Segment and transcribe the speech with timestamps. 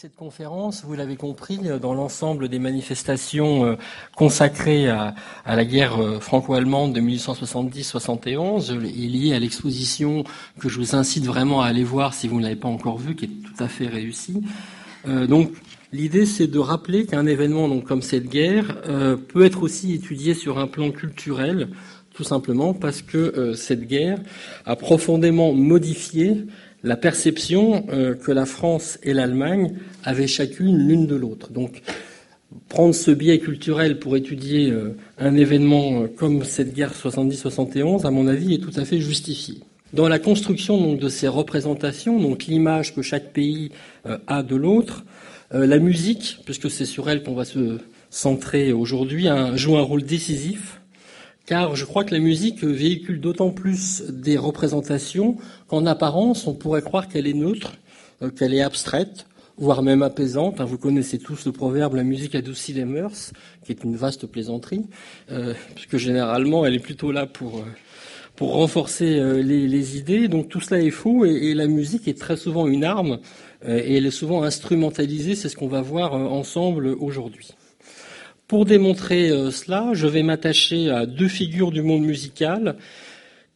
[0.00, 3.74] cette conférence, vous l'avez compris, euh, dans l'ensemble des manifestations euh,
[4.14, 10.22] consacrées à, la guerre euh, franco-allemande de 1870-71 est liée à l'exposition
[10.60, 13.16] que je vous incite vraiment à aller voir si vous ne l'avez pas encore vue,
[13.16, 14.40] qui est tout à fait réussie.
[15.04, 15.50] donc,
[15.92, 18.80] l'idée, c'est de rappeler qu'un événement donc, comme cette guerre
[19.26, 21.70] peut être aussi étudié sur un plan culturel,
[22.14, 24.20] tout simplement parce que cette guerre
[24.64, 26.44] a profondément modifié
[26.88, 29.74] la perception euh, que la France et l'Allemagne
[30.04, 31.52] avaient chacune l'une de l'autre.
[31.52, 31.82] Donc,
[32.70, 38.10] prendre ce biais culturel pour étudier euh, un événement euh, comme cette guerre 70-71, à
[38.10, 39.56] mon avis, est tout à fait justifié.
[39.92, 43.70] Dans la construction donc, de ces représentations, donc l'image que chaque pays
[44.26, 45.04] a de l'autre,
[45.50, 47.78] la musique, puisque c'est sur elle qu'on va se
[48.10, 50.77] centrer aujourd'hui, joue un rôle décisif
[51.48, 56.82] car je crois que la musique véhicule d'autant plus des représentations qu'en apparence, on pourrait
[56.82, 57.72] croire qu'elle est neutre,
[58.20, 59.24] euh, qu'elle est abstraite,
[59.56, 60.60] voire même apaisante.
[60.60, 63.32] Hein, vous connaissez tous le proverbe "la musique adoucit les mœurs",
[63.64, 64.84] qui est une vaste plaisanterie,
[65.30, 67.64] euh, puisque généralement, elle est plutôt là pour euh,
[68.36, 70.28] pour renforcer les, idées.
[70.28, 73.18] Donc tout cela est faux et, la musique est très souvent une arme
[73.66, 75.34] et elle est souvent instrumentalisée.
[75.34, 77.48] C'est ce qu'on va voir ensemble aujourd'hui.
[78.48, 82.78] Pour démontrer euh, cela, je vais m'attacher à deux figures du monde musical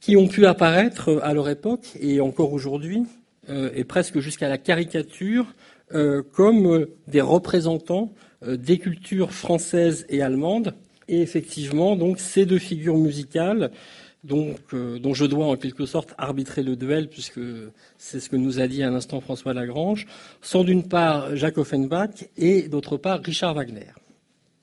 [0.01, 3.05] qui ont pu apparaître euh, à leur époque et encore aujourd'hui,
[3.49, 5.47] euh, et presque jusqu'à la caricature,
[6.33, 8.15] comme des représentants
[8.47, 10.73] des cultures françaises et allemandes.
[11.07, 13.71] Et effectivement, donc ces deux figures musicales,
[14.25, 17.41] donc, dont je dois en quelque sorte arbitrer le duel, puisque
[17.99, 20.07] c'est ce que nous a dit à instant François Lagrange,
[20.41, 23.93] sont d'une part Jacques Offenbach et d'autre part Richard Wagner.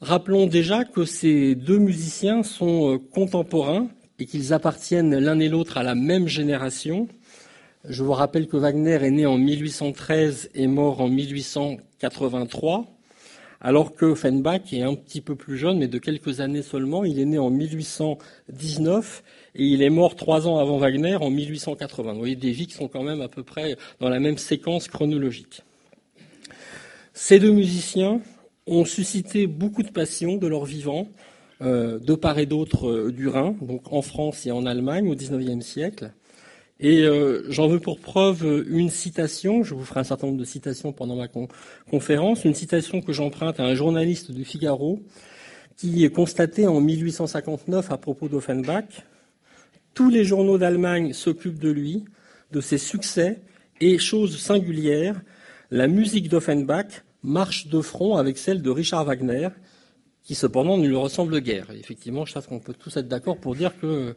[0.01, 5.77] Rappelons déjà que ces deux musiciens sont euh, contemporains et qu'ils appartiennent l'un et l'autre
[5.77, 7.09] à la même génération.
[7.83, 12.85] Je vous rappelle que Wagner est né en 1813 et mort en 1883,
[13.59, 17.03] alors que Offenbach est un petit peu plus jeune, mais de quelques années seulement.
[17.03, 19.23] Il est né en 1819
[19.55, 22.13] et il est mort trois ans avant Wagner en 1880.
[22.13, 24.87] Vous voyez des vies qui sont quand même à peu près dans la même séquence
[24.87, 25.63] chronologique.
[27.13, 28.21] Ces deux musiciens
[28.69, 31.07] ont suscité beaucoup de passion de leur vivant,
[31.61, 35.15] euh, de part et d'autre euh, du Rhin, donc en France et en Allemagne au
[35.15, 36.11] XIXe siècle.
[36.79, 40.45] Et euh, j'en veux pour preuve une citation, je vous ferai un certain nombre de
[40.45, 41.27] citations pendant ma
[41.89, 45.01] conférence, une citation que j'emprunte à un journaliste du Figaro
[45.75, 49.05] qui est constaté en 1859 à propos d'Offenbach.
[49.93, 52.05] Tous les journaux d'Allemagne s'occupent de lui,
[52.51, 53.41] de ses succès,
[53.81, 55.21] et chose singulière,
[55.71, 59.49] la musique d'Offenbach marche de front avec celle de Richard Wagner,
[60.23, 61.71] qui cependant ne lui ressemble guère.
[61.71, 64.15] effectivement, je pense qu'on peut tous être d'accord pour dire que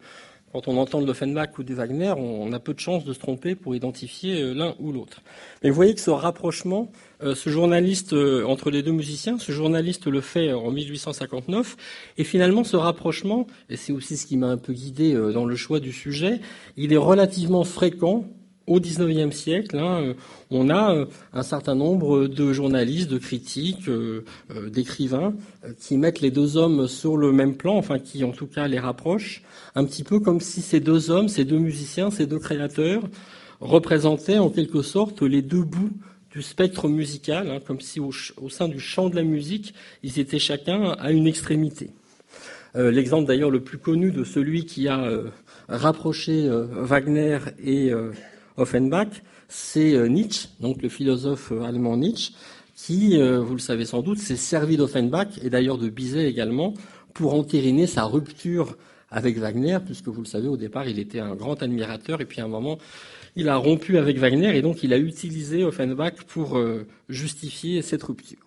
[0.52, 3.18] quand on entend de l'Offenbach ou du Wagner, on a peu de chances de se
[3.18, 5.22] tromper pour identifier euh, l'un ou l'autre.
[5.62, 6.92] Mais vous voyez que ce rapprochement,
[7.22, 11.76] euh, ce journaliste euh, entre les deux musiciens, ce journaliste le fait en 1859,
[12.18, 15.56] et finalement ce rapprochement, et c'est aussi ce qui m'a un peu guidé dans le
[15.56, 16.40] choix du sujet,
[16.76, 18.26] il est relativement fréquent
[18.66, 20.14] au XIXe siècle, hein, euh,
[20.50, 24.24] on a euh, un certain nombre de journalistes, de critiques, euh,
[24.68, 25.34] d'écrivains
[25.80, 28.78] qui mettent les deux hommes sur le même plan, enfin qui en tout cas les
[28.78, 29.42] rapprochent,
[29.74, 33.02] un petit peu comme si ces deux hommes, ces deux musiciens, ces deux créateurs
[33.60, 35.90] représentaient en quelque sorte les deux bouts
[36.32, 40.38] du spectre musical, hein, comme si au, sein du champ de la musique, ils étaient
[40.38, 41.90] chacun à une extrémité.
[42.74, 45.06] L'exemple d'ailleurs le plus connu de celui qui a
[45.68, 47.92] rapproché Wagner et
[48.56, 52.32] Offenbach, c'est euh, Nietzsche, donc le philosophe euh, allemand Nietzsche,
[52.74, 56.74] qui, euh, vous le savez sans doute, s'est servi d'Offenbach et d'ailleurs de Bizet également
[57.14, 58.76] pour entériner sa rupture
[59.10, 62.40] avec Wagner, puisque vous le savez, au départ, il était un grand admirateur et puis
[62.40, 62.78] à un moment,
[63.36, 66.58] il a rompu avec Wagner et donc il a utilisé Offenbach pour
[67.10, 68.38] justifier cette rupture.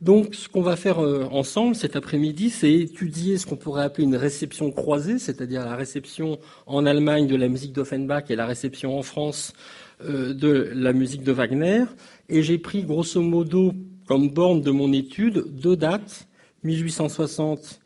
[0.00, 4.16] Donc, ce qu'on va faire ensemble cet après-midi, c'est étudier ce qu'on pourrait appeler une
[4.16, 9.02] réception croisée, c'est-à-dire la réception en Allemagne de la musique d'Offenbach et la réception en
[9.02, 9.54] France
[10.02, 11.84] euh, de la musique de Wagner.
[12.28, 13.72] Et j'ai pris grosso modo
[14.06, 16.26] comme borne de mon étude deux dates,
[16.64, 17.80] 1860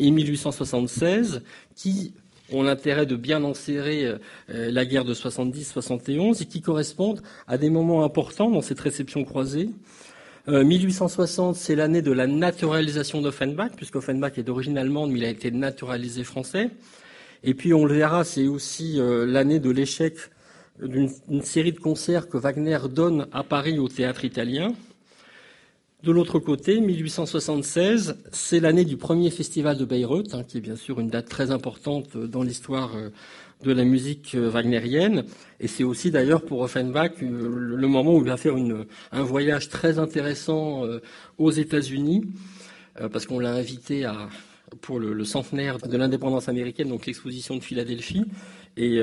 [0.00, 1.42] et 1876,
[1.76, 2.12] qui
[2.52, 4.18] ont l'intérêt de bien enserrer euh,
[4.48, 9.70] la guerre de 70-71 et qui correspondent à des moments importants dans cette réception croisée.
[10.48, 15.30] 1860, euh, c'est l'année de la naturalisation d'Offenbach, puisqu'Offenbach est d'origine allemande, mais il a
[15.30, 16.70] été naturalisé français.
[17.42, 20.14] Et puis, on le verra, c'est aussi euh, l'année de l'échec
[20.80, 21.08] d'une
[21.42, 24.74] série de concerts que Wagner donne à Paris au théâtre italien.
[26.02, 30.76] De l'autre côté, 1876, c'est l'année du premier festival de Bayreuth, hein, qui est bien
[30.76, 32.92] sûr une date très importante dans l'histoire
[33.64, 35.24] de la musique wagnérienne.
[35.60, 38.54] Et c'est aussi d'ailleurs pour Offenbach le moment où il va faire
[39.12, 40.82] un voyage très intéressant
[41.38, 42.22] aux États-Unis,
[43.12, 44.28] parce qu'on l'a invité à,
[44.82, 48.24] pour le, centenaire de l'indépendance américaine, donc l'exposition de Philadelphie.
[48.76, 49.00] Et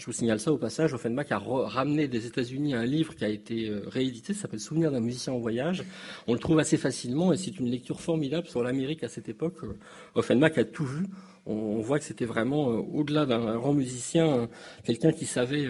[0.00, 3.28] je vous signale ça au passage, Offenbach a ramené des États-Unis un livre qui a
[3.28, 5.84] été euh, réédité, ça s'appelle Souvenir d'un musicien en voyage.
[6.26, 9.62] On le trouve assez facilement et c'est une lecture formidable sur l'Amérique à cette époque.
[9.62, 9.76] Euh,
[10.14, 11.04] Offenbach a tout vu.
[11.44, 14.48] On voit que c'était vraiment, euh, au-delà d'un grand musicien,
[14.84, 15.68] quelqu'un qui savait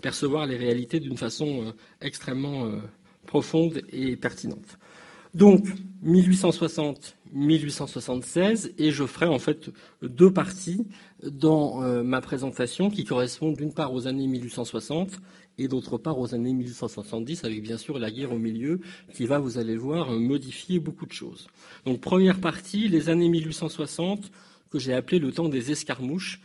[0.00, 2.70] percevoir les réalités d'une façon extrêmement
[3.26, 4.78] profonde et pertinente.
[5.34, 5.66] Donc,
[7.34, 9.70] 1860-1876, et je ferai en fait
[10.02, 10.86] deux parties
[11.22, 15.20] dans euh, ma présentation qui correspondent d'une part aux années 1860
[15.58, 18.80] et d'autre part aux années 1870, avec bien sûr la guerre au milieu,
[19.14, 21.46] qui va, vous allez le voir, modifier beaucoup de choses.
[21.86, 24.30] Donc, première partie, les années 1860,
[24.70, 26.40] que j'ai appelé le temps des escarmouches,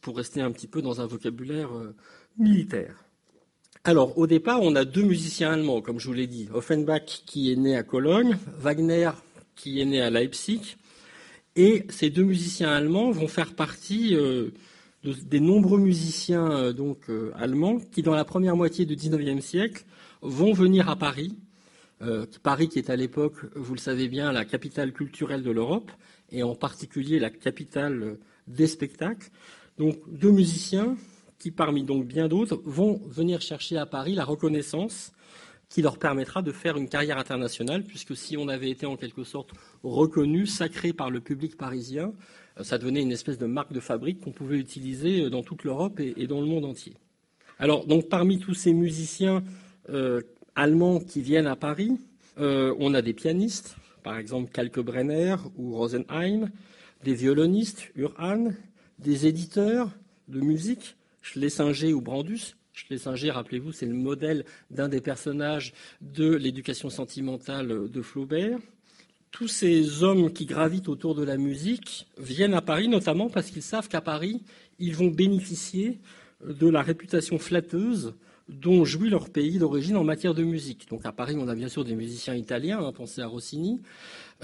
[0.00, 1.94] pour rester un petit peu dans un vocabulaire euh,
[2.36, 3.04] militaire.
[3.84, 6.48] Alors, au départ, on a deux musiciens allemands, comme je vous l'ai dit.
[6.52, 9.10] Offenbach, qui est né à Cologne, Wagner,
[9.62, 10.76] qui est né à Leipzig.
[11.54, 14.50] Et ces deux musiciens allemands vont faire partie euh,
[15.04, 19.84] des nombreux musiciens euh, donc, euh, allemands qui, dans la première moitié du XIXe siècle,
[20.20, 21.38] vont venir à Paris.
[22.42, 25.88] Paris qui est à l'époque, vous le savez bien, la capitale culturelle de l'Europe,
[26.32, 28.18] et en particulier la capitale
[28.48, 29.30] des spectacles.
[29.78, 30.96] Donc, deux musiciens
[31.38, 35.12] qui, parmi donc bien d'autres, vont venir chercher à Paris la reconnaissance
[35.72, 39.24] qui leur permettra de faire une carrière internationale, puisque si on avait été en quelque
[39.24, 39.52] sorte
[39.82, 42.12] reconnu, sacré par le public parisien,
[42.60, 45.64] euh, ça devenait une espèce de marque de fabrique qu'on pouvait utiliser euh, dans toute
[45.64, 46.92] l'Europe et, dans le monde entier.
[47.58, 49.42] Alors, donc, parmi tous ces musiciens
[49.88, 50.20] euh,
[50.54, 51.98] allemands qui viennent à Paris,
[52.36, 56.50] on a des pianistes, par exemple Kalkbrenner ou Rosenheim,
[57.02, 58.52] des violonistes, Urhan,
[58.98, 59.90] des éditeurs
[60.28, 62.56] de musique, Schlesinger ou Brandus.
[62.72, 68.58] Schlesinger, rappelez-vous, c'est le modèle d'un des personnages de l'éducation sentimentale de Flaubert.
[69.30, 73.62] Tous ces hommes qui gravitent autour de la musique viennent à Paris notamment parce qu'ils
[73.62, 74.42] savent qu'à Paris,
[74.78, 76.00] ils vont bénéficier
[76.46, 78.14] de la réputation flatteuse
[78.48, 80.88] dont jouit leur pays d'origine en matière de musique.
[80.88, 83.80] Donc à Paris, on a bien sûr des musiciens italiens, hein, pensez à Rossini,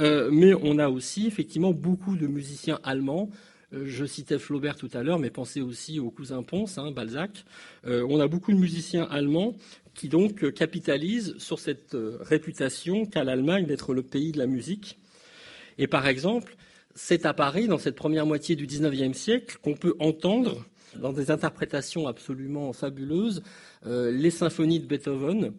[0.00, 3.28] euh, mais on a aussi effectivement beaucoup de musiciens allemands
[3.72, 7.44] je citais Flaubert tout à l'heure, mais pensez aussi au cousin Ponce, hein, Balzac.
[7.86, 9.54] Euh, on a beaucoup de musiciens allemands
[9.94, 14.98] qui donc capitalisent sur cette euh, réputation qu'a l'Allemagne d'être le pays de la musique.
[15.76, 16.56] Et par exemple,
[16.94, 20.64] c'est à Paris, dans cette première moitié du XIXe siècle, qu'on peut entendre,
[20.96, 23.42] dans des interprétations absolument fabuleuses,
[23.86, 25.52] les symphonies de Beethoven.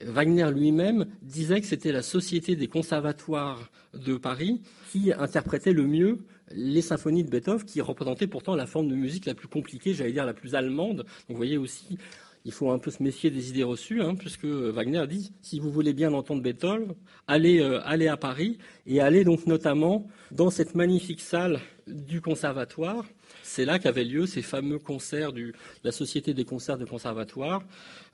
[0.00, 6.18] Wagner lui-même disait que c'était la Société des conservatoires de Paris qui interprétait le mieux
[6.50, 10.12] les symphonies de Beethoven, qui représentaient pourtant la forme de musique la plus compliquée, j'allais
[10.12, 10.98] dire la plus allemande.
[10.98, 11.98] Donc vous voyez aussi,
[12.46, 15.72] il faut un peu se méfier des idées reçues, hein, puisque Wagner dit si vous
[15.72, 16.94] voulez bien entendre Beethoven,
[17.26, 21.58] allez, euh, allez à Paris et allez donc notamment dans cette magnifique salle
[21.88, 23.04] du conservatoire.
[23.42, 25.52] C'est là qu'avaient lieu ces fameux concerts de
[25.82, 27.64] la Société des concerts de conservatoire,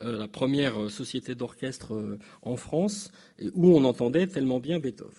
[0.03, 3.13] euh, la première euh, société d'orchestre en France,
[3.53, 5.13] où on entendait tellement bien Beethoven.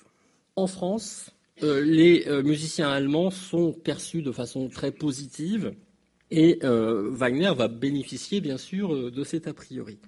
[0.55, 1.29] En France,
[1.61, 5.73] euh, les euh, musiciens allemands sont perçus de façon très positive
[6.31, 9.99] et euh, Wagner va bénéficier bien sûr de cet a priori.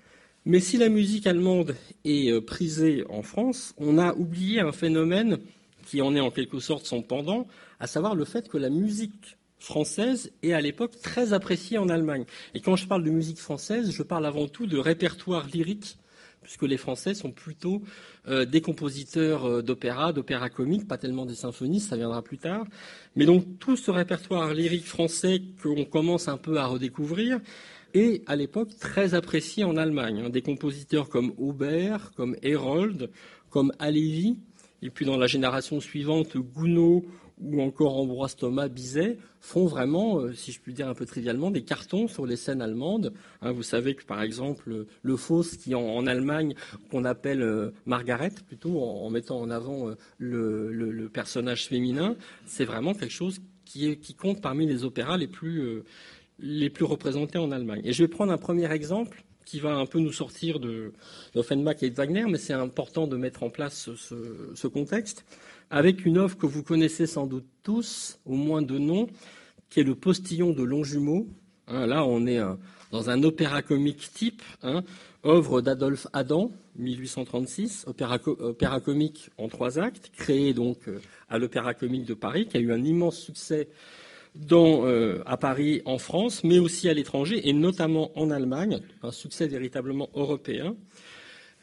[0.46, 5.40] Mais si la musique allemande est prisée en France, on a oublié un phénomène
[5.86, 7.48] qui en est en quelque sorte son pendant,
[7.80, 12.26] à savoir le fait que la musique française est à l'époque très appréciée en Allemagne.
[12.54, 15.98] Et quand je parle de musique française, je parle avant tout de répertoire lyrique
[16.46, 17.82] puisque les Français sont plutôt
[18.28, 22.66] euh, des compositeurs euh, d'opéra, d'opéra comique, pas tellement des symphonies, ça viendra plus tard.
[23.16, 27.40] Mais donc tout ce répertoire lyrique français qu'on commence un peu à redécouvrir
[27.96, 30.22] est à l'époque très apprécié en Allemagne.
[30.24, 30.30] Hein.
[30.30, 33.10] Des compositeurs comme Aubert, comme Herold,
[33.50, 34.38] comme Halévy,
[34.84, 37.06] et puis dans la génération suivante, Gounod
[37.42, 41.52] ou encore Ambroise Thomas Bizet font vraiment, euh, si je puis dire un peu trivialement,
[41.52, 43.14] des cartons sur les scènes allemandes.
[43.42, 46.56] Hein, vous savez que par exemple le Fausse, qui en, Allemagne
[46.92, 52.16] qu'on appelle euh, Margaret plutôt en, mettant en avant euh, le, personnage féminin,
[52.46, 55.84] c'est vraiment quelque chose qui, compte parmi les opéras les plus,
[56.40, 57.82] les plus représentés en Allemagne.
[57.84, 60.94] Et je vais prendre un premier exemple qui va un peu nous sortir de
[61.34, 65.26] d'Offenbach et de Wagner, mais c'est important de mettre en place ce, ce contexte
[65.70, 69.08] avec une œuvre que vous connaissez sans doute tous, au moins de nom,
[69.70, 71.28] qui est le postillon de Longjumeau.
[71.68, 72.54] Hein, là, on est euh,
[72.92, 74.84] dans un opéra comique type, hein,
[75.26, 82.06] œuvre d'Adolphe Adam, 1836, opéra, comique en trois actes, créé donc euh, à l'Opéra comique
[82.06, 83.70] de Paris, qui a eu un immense succès
[84.36, 84.84] dans,
[85.26, 90.10] à Paris, en France, mais aussi à l'étranger, et notamment en Allemagne, un succès véritablement
[90.14, 90.76] européen.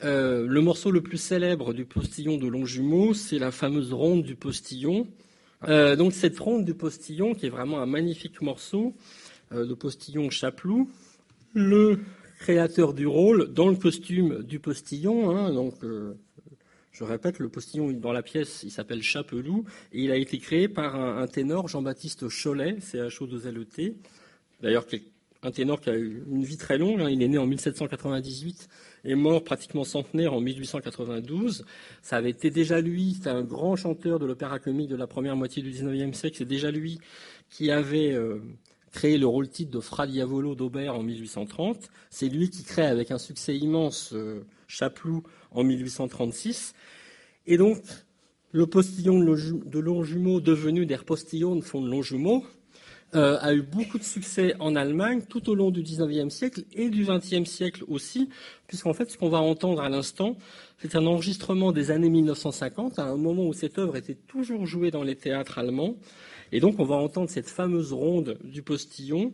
[0.02, 5.06] Le morceau le plus célèbre du postillon de Longjumeau, c'est la fameuse ronde du postillon.
[5.66, 8.94] donc cette ronde du postillon, qui est vraiment un magnifique morceau
[9.52, 10.90] de postillon Chaplou,
[11.54, 12.00] le
[12.42, 15.30] créateur du rôle dans le costume du postillon.
[15.30, 16.14] Hein, donc, euh,
[16.90, 20.68] je répète, le postillon dans la pièce, il s'appelle Chapelou et il a été créé
[20.68, 23.94] par un, ténor, Jean-Baptiste Cholet, C-H-O-2-L-E-T.
[24.61, 24.87] D'ailleurs,
[25.42, 27.00] un ténor qui a eu une vie très longue.
[27.00, 28.68] Hein, il est né en 1798
[29.04, 31.64] et mort pratiquement centenaire en 1892.
[32.02, 35.37] Ça avait été déjà lui, c'est un grand chanteur de l'opéra comique de la première
[35.37, 36.37] moitié du XIXe siècle.
[36.38, 37.00] C'est déjà lui
[37.50, 38.38] qui avait euh,
[38.92, 41.90] créé le rôle-titre de Fra Diavolo d'Aubert en 1830.
[42.11, 46.75] C'est lui qui crée avec un succès immense euh, Chaplou en 1836.
[47.46, 47.82] Et donc,
[48.52, 52.44] le postillon de Longjumeau, devenu der Postillon de Longjumeau,
[53.14, 56.88] euh, a eu beaucoup de succès en Allemagne tout au long du XIXe siècle et
[56.88, 58.28] du XXe siècle aussi,
[58.66, 60.37] puisqu'en fait, ce qu'on va entendre à l'instant,
[60.78, 64.90] c'est un enregistrement des années 1950, à un moment où cette œuvre était toujours jouée
[64.90, 65.97] dans les théâtres allemands.
[66.52, 69.33] Et donc, on va entendre cette fameuse ronde du postillon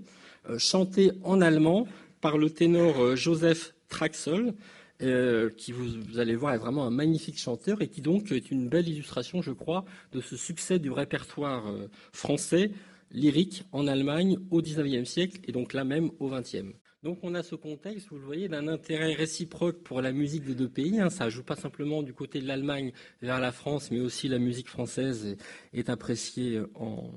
[0.49, 1.87] euh, chantée en allemand
[2.21, 4.55] par le ténor euh, Joseph Traxel,
[5.03, 8.69] euh, qui vous, allez voir est vraiment un magnifique chanteur et qui donc est une
[8.69, 11.65] belle illustration, je crois, de ce succès du répertoire
[12.13, 12.73] français
[13.11, 16.75] lyrique en Allemagne au XIXe siècle et donc là même au XXe.
[17.05, 20.57] Donc on a ce contexte, vous le voyez, d'un intérêt réciproque pour la musique des
[20.57, 20.99] deux pays.
[20.99, 21.11] Hein.
[21.11, 24.41] Ça ne joue pas simplement du côté de l'Allemagne vers la France, mais aussi la
[24.41, 25.37] musique française
[25.73, 27.13] est, appréciée en,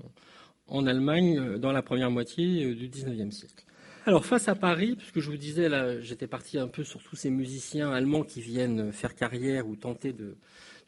[0.67, 3.65] en, Allemagne euh, dans la première moitié euh, du XIXe siècle.
[4.05, 7.15] Alors face à Paris, puisque je vous disais, là, j'étais parti un peu sur tous
[7.15, 10.37] ces musiciens allemands qui viennent faire carrière ou tenter de,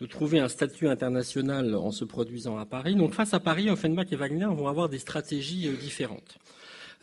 [0.04, 2.94] de trouver un statut international en se produisant à Paris.
[2.96, 6.40] Donc face à Paris, Offenbach et Wagner vont avoir des stratégies euh, différentes.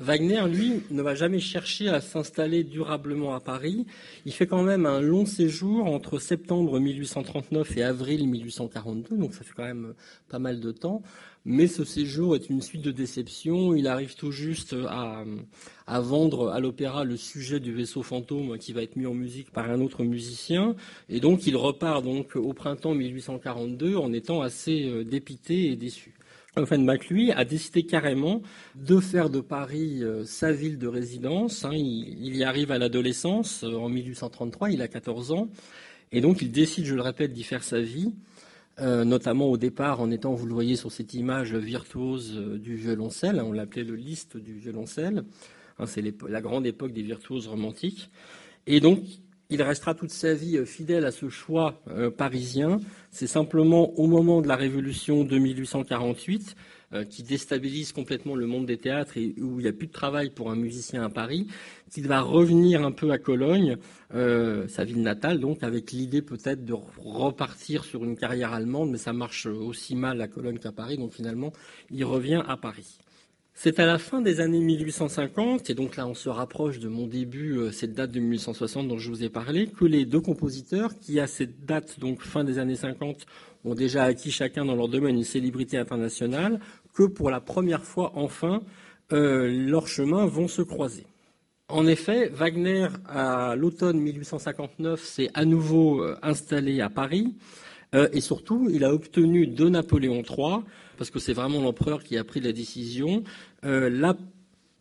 [0.00, 3.84] Wagner, lui, ne va jamais chercher à s'installer durablement à Paris.
[4.24, 9.44] Il fait quand même un long séjour entre septembre 1839 et avril 1842, donc ça
[9.44, 9.92] fait quand même
[10.30, 11.02] pas mal de temps.
[11.44, 13.74] Mais ce séjour est une suite de déceptions.
[13.74, 15.22] Il arrive tout juste à,
[16.00, 19.70] vendre à l'opéra le sujet du vaisseau fantôme qui va être mis en musique par
[19.70, 20.76] un autre musicien.
[21.10, 26.14] Et donc il repart donc au printemps 1842 en étant assez euh, dépité et déçu.
[26.60, 28.42] Offenbach, lui, a décidé carrément
[28.74, 31.64] de faire de Paris euh, sa ville de résidence.
[31.64, 31.72] Hein.
[31.72, 35.48] il, y arrive à l'adolescence, euh, en 1833, il a 14 ans,
[36.12, 38.12] et donc il décide, je le répète, d'y faire sa vie,
[38.78, 43.40] euh, notamment au départ en étant, vous le voyez sur cette image, virtuose du violoncelle,
[43.44, 45.24] on l'appelait le liste du violoncelle,
[45.78, 48.10] hein, c'est la grande époque des virtuoses romantiques,
[48.66, 49.00] et donc
[49.50, 52.80] il restera toute sa vie euh, fidèle à ce choix euh, parisien.
[53.10, 56.56] C'est simplement au moment de la Révolution de 1848,
[56.92, 59.92] euh, qui déstabilise complètement le monde des théâtres et où il n'y a plus de
[59.92, 61.48] travail pour un musicien à Paris,
[61.90, 63.76] qu'il va revenir un peu à Cologne,
[64.12, 69.12] sa ville natale, donc avec l'idée peut-être de repartir sur une carrière allemande, mais ça
[69.12, 71.52] marche aussi mal à Cologne qu'à Paris, donc finalement
[71.90, 72.98] il revient à Paris.
[73.62, 77.06] C'est à la fin des années 1850, et donc là on se rapproche de mon
[77.06, 80.98] début, euh, cette date de 1860 dont je vous ai parlé, que les deux compositeurs,
[80.98, 83.26] qui à cette date, donc fin des années 50,
[83.66, 86.58] ont déjà acquis chacun dans leur domaine une célébrité internationale,
[86.94, 88.62] que pour la première fois enfin,
[89.12, 91.04] euh, leurs chemins vont se croiser.
[91.68, 97.34] En effet, Wagner, à l'automne 1859, s'est à nouveau euh, installé à Paris,
[98.12, 100.60] et surtout, il a obtenu de Napoléon III
[101.00, 103.24] parce que c'est vraiment l'empereur qui a pris la décision,
[103.64, 104.14] euh, la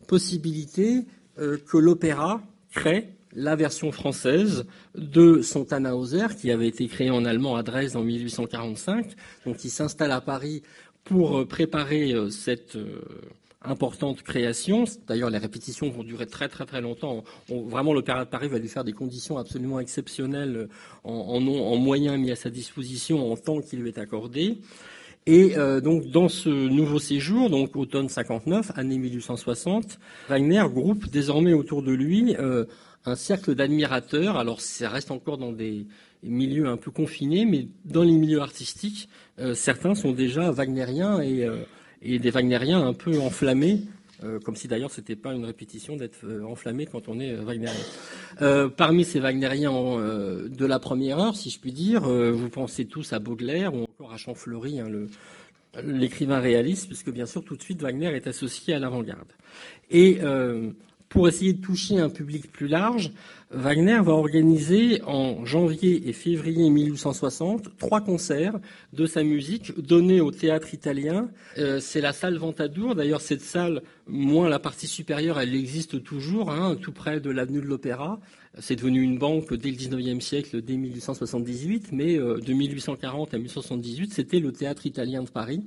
[0.06, 1.06] possibilité
[1.38, 7.24] euh, que l'opéra crée la version française de son Tannhauser, qui avait été créé en
[7.24, 9.06] allemand à Dresde en 1845.
[9.46, 10.62] Donc il s'installe à Paris
[11.04, 12.76] pour euh, préparer cette
[13.62, 14.84] importante création.
[15.06, 17.24] D'ailleurs, les répétitions vont durer très très très longtemps.
[17.48, 20.68] vraiment, l'Opéra de Paris va lui faire des conditions absolument exceptionnelles
[21.02, 24.58] en, en, en moyens mis à sa disposition, en temps qui lui est accordé.
[25.26, 29.98] Et euh, donc dans ce nouveau séjour, donc automne 59, année 1860,
[30.28, 32.64] Wagner groupe désormais autour de lui euh,
[33.04, 34.38] un cercle d'admirateurs.
[34.38, 35.86] Alors ça reste encore dans des
[36.22, 39.08] milieux un peu confinés, mais dans les milieux artistiques,
[39.38, 41.46] euh, certains sont déjà wagnériens et,
[42.02, 43.82] et, des wagnériens un peu enflammés.
[44.44, 47.84] comme si d'ailleurs c'était pas une répétition d'être enflammé quand on est wagnérien.
[48.76, 53.18] Parmi ces wagnériens de la première heure, si je puis dire, vous pensez tous à
[53.18, 54.88] Baudelaire ou à Champfleury, hein,
[55.84, 59.28] l'écrivain réaliste, puisque bien sûr tout de suite Wagner est associé à l'avant-garde.
[59.94, 60.70] Euh,
[61.10, 63.10] Pour essayer de toucher un public plus large,
[63.50, 68.60] Wagner va organiser en janvier et février 1860 trois concerts
[68.92, 71.28] de sa musique donnés au théâtre italien.
[71.58, 72.94] Euh, c'est la salle Ventadour.
[72.94, 77.60] D'ailleurs, cette salle, moins la partie supérieure, elle existe toujours, hein, tout près de l'avenue
[77.60, 78.20] de l'Opéra.
[78.60, 83.36] C'est devenu une banque dès le 19e siècle, dès 1878, mais euh, de 1840 à
[83.36, 85.64] 1878, c'était le théâtre italien de Paris.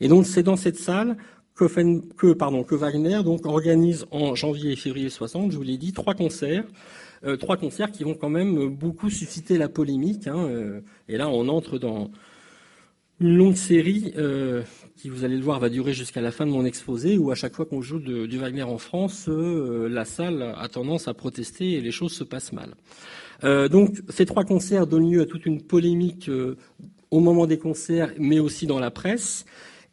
[0.00, 1.16] Et donc, c'est dans cette salle
[1.56, 6.64] que, Wagner donc, organise en janvier et février 60, je vous l'ai dit, trois concerts
[7.24, 10.26] euh, trois concerts qui vont quand même beaucoup susciter la polémique.
[10.26, 12.10] Hein, euh, et là, on entre dans
[13.20, 14.62] une longue série euh,
[14.96, 17.34] qui, vous allez le voir, va durer jusqu'à la fin de mon exposé, où à
[17.34, 21.80] chaque fois qu'on joue du Wagner en France, la salle a tendance à protester et
[21.80, 22.74] les choses se passent mal.
[23.70, 26.30] donc, ces trois concerts donnent lieu à toute une polémique
[27.10, 29.46] au moment des concerts, mais aussi dans la presse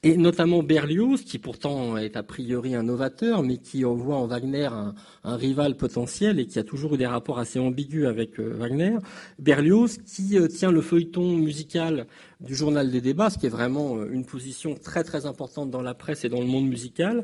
[0.04, 4.66] et notamment Berlioz, qui pourtant est a priori un novateur, mais qui voit en Wagner
[4.66, 4.94] un,
[5.24, 8.98] rival potentiel et qui a toujours eu des rapports assez ambigus avec euh, Wagner.
[9.40, 12.06] Berlioz, qui euh, tient le feuilleton musical
[12.42, 15.82] du journal des débats, ce qui est vraiment euh, une position très très importante dans
[15.82, 17.24] la presse et dans le monde musical,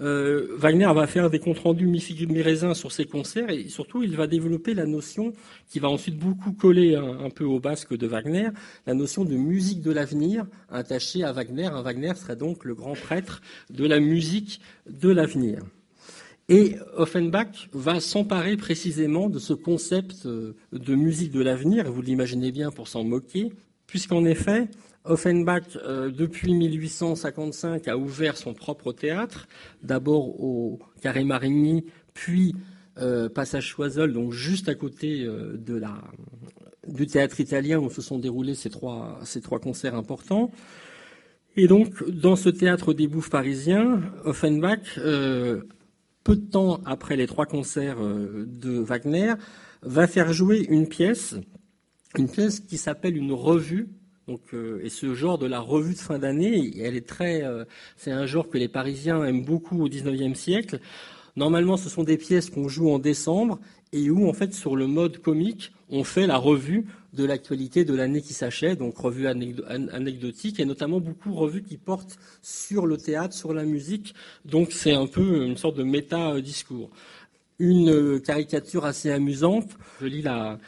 [0.00, 4.26] euh, Wagner va faire des comptes rendus mi-raisin sur ses concerts et surtout il va
[4.26, 5.32] développer la notion
[5.68, 8.48] qui va ensuite beaucoup coller un, peu au basque de Wagner,
[8.86, 11.66] la notion de musique de l'avenir attachée à Wagner.
[11.66, 15.62] Un Wagner serait donc le grand prêtre de la musique de l'avenir.
[16.48, 22.52] Et Offenbach va s'emparer précisément de ce concept euh, de musique de l'avenir, vous l'imaginez
[22.52, 23.52] bien pour s'en moquer,
[23.86, 24.68] puisqu'en effet,
[25.08, 29.48] Offenbach, euh, depuis 1855, a ouvert son propre théâtre,
[29.82, 32.54] d'abord au Carré Marigny, puis
[32.98, 35.94] euh, Passage Choiseul, donc juste à côté euh, de la,
[36.86, 40.50] du théâtre italien où se sont déroulés ces trois, ces trois concerts importants.
[41.56, 47.46] Et donc, dans ce théâtre des bouffes parisiens, Offenbach, peu de temps après les trois
[47.46, 49.34] concerts de Wagner,
[49.82, 51.34] va faire jouer une pièce,
[52.16, 53.88] une pièce qui s'appelle une revue
[54.28, 57.64] donc, euh, et ce genre de la revue de fin d'année, elle est très, euh,
[57.96, 60.80] c'est un genre que les Parisiens aiment beaucoup au XIXe siècle.
[61.34, 63.58] Normalement, ce sont des pièces qu'on joue en décembre
[63.92, 67.94] et où, en fait, sur le mode comique, on fait la revue de l'actualité de
[67.94, 73.34] l'année qui s'achève, donc revue anecdotique, et notamment beaucoup revues qui portent sur le théâtre,
[73.34, 74.14] sur la musique.
[74.44, 76.90] Donc, c'est un peu une sorte de méta-discours.
[77.58, 79.70] Une euh, caricature assez amusante.
[80.02, 80.58] Je lis la,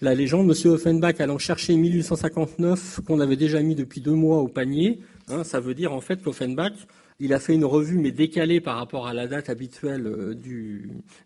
[0.00, 4.48] la légende, Monsieur Offenbach allant chercher 1859 qu'on avait déjà mis depuis deux mois au
[4.48, 6.72] panier, hein, ça veut dire en fait qu'Offenbach,
[7.18, 10.34] il a fait une revue mais décalée par rapport à la date habituelle euh,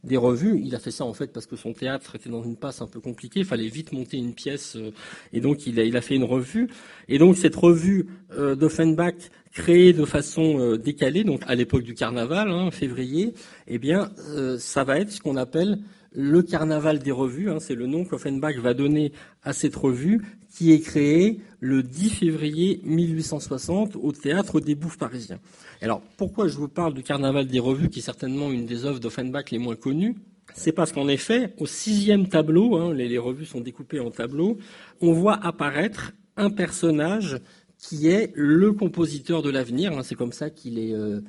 [0.04, 0.58] des revues.
[0.64, 2.86] Il a fait ça en fait parce que son théâtre était dans une passe un
[2.86, 4.90] peu compliquée, il fallait vite monter une pièce euh,
[5.34, 6.68] et donc il a, fait une revue.
[7.08, 12.50] Et donc cette revue euh, d'Offenbach créée de façon décalée, donc à l'époque du carnaval,
[12.50, 13.34] hein, février,
[13.68, 14.10] eh bien
[14.58, 15.78] ça va être ce qu'on appelle
[16.14, 20.22] le Carnaval des revues, hein, c'est le nom qu'Offenbach va donner à cette revue,
[20.54, 25.38] qui est créée le 10 février 1860 au théâtre des Bouffes parisiens.
[25.80, 29.00] Alors, pourquoi je vous parle du Carnaval des revues, qui est certainement une des œuvres
[29.00, 30.16] d'Offenbach les moins connues?
[30.54, 34.58] C'est parce qu'en effet, au sixième tableau, hein, les, revues sont découpées en tableaux,
[35.00, 37.38] on voit apparaître un personnage
[37.78, 39.92] qui est le compositeur de l'avenir.
[39.92, 41.20] Hein, c'est comme ça euh,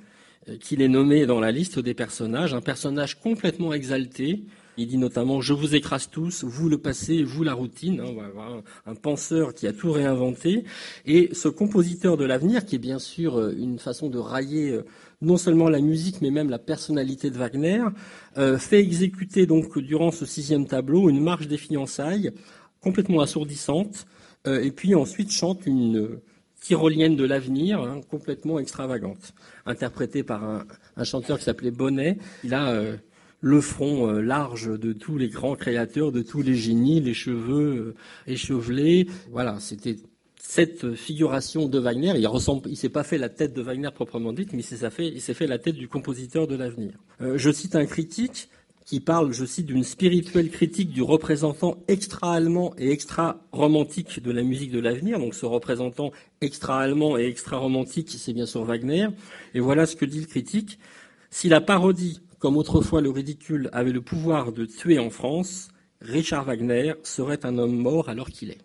[0.59, 4.43] qu'il est nommé dans la liste des personnages, un personnage complètement exalté,
[4.77, 8.01] il dit notamment Je vous écrase tous, vous le passé, vous la routine.
[8.01, 10.63] Hein, un penseur qui a tout réinventé.
[11.05, 14.85] Et ce compositeur de l'avenir, qui est bien sûr euh, une façon de railler euh,
[15.21, 17.83] non seulement la musique, mais même la personnalité de Wagner,
[18.37, 22.31] euh, fait exécuter donc durant ce sixième tableau une marche des fiançailles
[22.81, 24.05] complètement assourdissante,
[24.45, 26.19] et puis ensuite chante une
[26.59, 29.33] tyrolienne de l'avenir, hein, complètement extravagante,
[29.65, 32.17] interprétée par un, chanteur qui s'appelait Bonnet.
[32.43, 32.97] Il a
[33.43, 37.95] le front euh, large de tous les grands créateurs, de tous les génies, les cheveux
[38.27, 39.05] euh, échevelés.
[39.31, 39.97] Voilà, c'était
[40.39, 42.13] cette figuration de Wagner.
[42.17, 44.89] Il ressemble, il s'est pas fait la tête de Wagner proprement dite, mais il s'est
[44.89, 46.93] fait, il s'est fait la tête du compositeur de l'avenir.
[47.21, 48.47] Euh, je cite un critique
[48.85, 54.71] qui parle, je cite, d'une spirituelle critique du représentant extra-allemand et extra-romantique de la musique
[54.71, 55.19] de l'avenir.
[55.19, 59.07] Donc ce représentant extra-allemand et extra-romantique, c'est bien sûr Wagner.
[59.53, 60.79] Et voilà ce que dit le critique.
[61.29, 65.69] Si la parodie comme autrefois le ridicule avait le pouvoir de tuer en France,
[66.01, 68.57] Richard Wagner serait un homme mort alors qu'il est.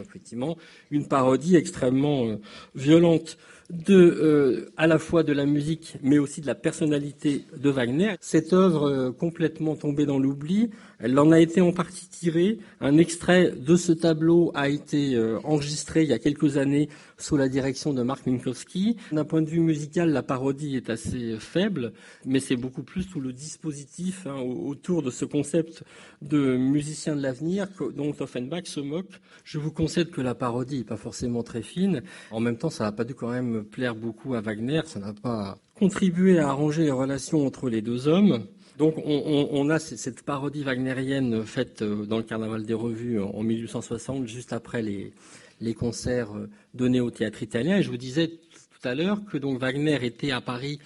[0.00, 0.56] effectivement,
[0.92, 2.36] une parodie extrêmement euh,
[2.76, 3.36] violente
[3.70, 8.14] de, euh, à la fois de la musique, mais aussi de la personnalité de Wagner.
[8.20, 12.58] Cette œuvre euh, complètement tombée dans l'oubli, elle en a été en partie tirée.
[12.80, 17.36] Un extrait de ce tableau a été euh, enregistré il y a quelques années sous
[17.36, 18.96] la direction de Mark Minkowski.
[19.12, 21.92] D'un point de vue musical, la parodie est assez faible,
[22.24, 25.82] mais c'est beaucoup plus tout le dispositif hein, autour de ce concept
[26.22, 29.20] de musicien de l'avenir dont Offenbach se moque.
[29.44, 32.02] Je vous concède que la parodie n'est pas forcément très fine.
[32.30, 34.82] En même temps, ça n'a pas dû quand même plaire beaucoup à Wagner.
[34.86, 38.46] Ça n'a pas contribué à arranger les relations entre les deux hommes.
[38.78, 44.26] Donc on, a cette parodie wagnérienne faite euh, dans le Carnaval des revues en 1860,
[44.26, 45.14] juste après les,
[45.62, 47.78] les concerts euh, donnés au théâtre italien.
[47.78, 50.78] Et je vous disais tout à l'heure que donc Wagner était à Paris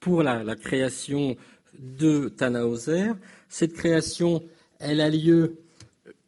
[0.00, 1.36] pour la, création
[1.78, 3.12] de Tannhauser.
[3.48, 4.42] Cette création,
[4.78, 5.58] elle a lieu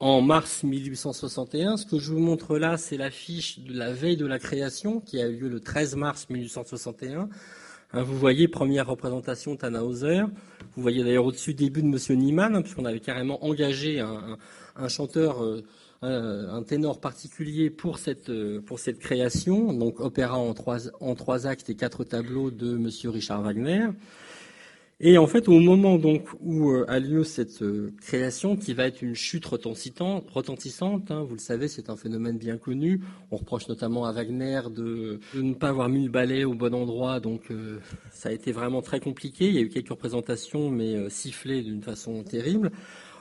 [0.01, 1.77] en mars 1861.
[1.77, 5.21] Ce que je vous montre là, c'est l'affiche de la veille de la création qui
[5.21, 7.29] a eu lieu le 13 mars 1861.
[7.93, 10.23] Hein, vous voyez, première représentation Tannhauser.
[10.77, 15.43] Vous voyez d'ailleurs au-dessus début de Monsieur Niemann, hein, puisqu'on avait carrément engagé un, chanteur
[15.43, 15.63] euh,
[16.03, 21.47] un, ténor particulier pour cette, euh, pour cette création, donc opéra en trois, en trois
[21.47, 23.87] actes et quatre tableaux de Monsieur Richard Wagner.
[25.01, 28.85] Et en fait, au moment donc où euh, a lieu cette euh, création, qui va
[28.85, 33.01] être une chute retentissante, hein, vous le savez, c'est un phénomène bien connu.
[33.31, 37.21] On reproche notamment à Wagner de, ne pas avoir mis le ballet au bon endroit,
[37.21, 37.53] donc
[38.11, 39.47] ça a été vraiment très compliqué.
[39.47, 42.73] Il y a eu quelques représentations, mais sifflées d'une façon terrible.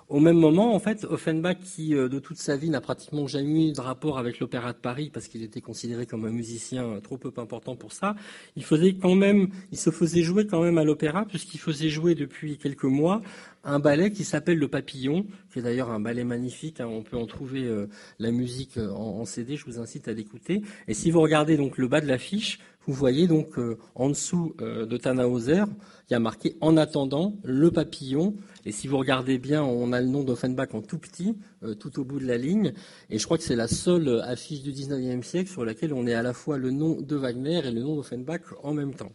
[0.09, 3.71] Au même moment, en fait, Offenbach, qui euh, de toute sa vie n'a pratiquement jamais
[3.71, 6.99] eu de rapport avec l'Opéra de Paris parce qu'il était considéré comme un musicien euh,
[7.01, 8.15] trop peu important pour ça,
[8.55, 12.15] il faisait quand même, il se faisait jouer quand même à l'opéra puisqu'il faisait jouer
[12.15, 13.21] depuis quelques mois
[13.65, 16.79] un ballet qui s'appelle Le Papillon, qui est d'ailleurs un ballet magnifique.
[16.79, 19.57] Hein, on peut en trouver euh, la musique en, CD.
[19.57, 20.61] Je vous incite à l'écouter.
[20.87, 23.59] Et si vous regardez donc le bas de l'affiche, vous voyez donc
[23.95, 25.63] en dessous de Tannhauser,
[26.09, 28.33] il y a marqué en attendant le papillon.
[28.65, 31.99] Et si vous regardez bien, on a le nom d'Offenbach en tout petit, euh, tout
[31.99, 32.73] au bout de la ligne.
[33.09, 36.13] Et je crois que c'est la seule affiche du 19e siècle sur laquelle on est
[36.13, 39.11] à la fois le nom de Wagner et le nom d'Offenbach en même temps.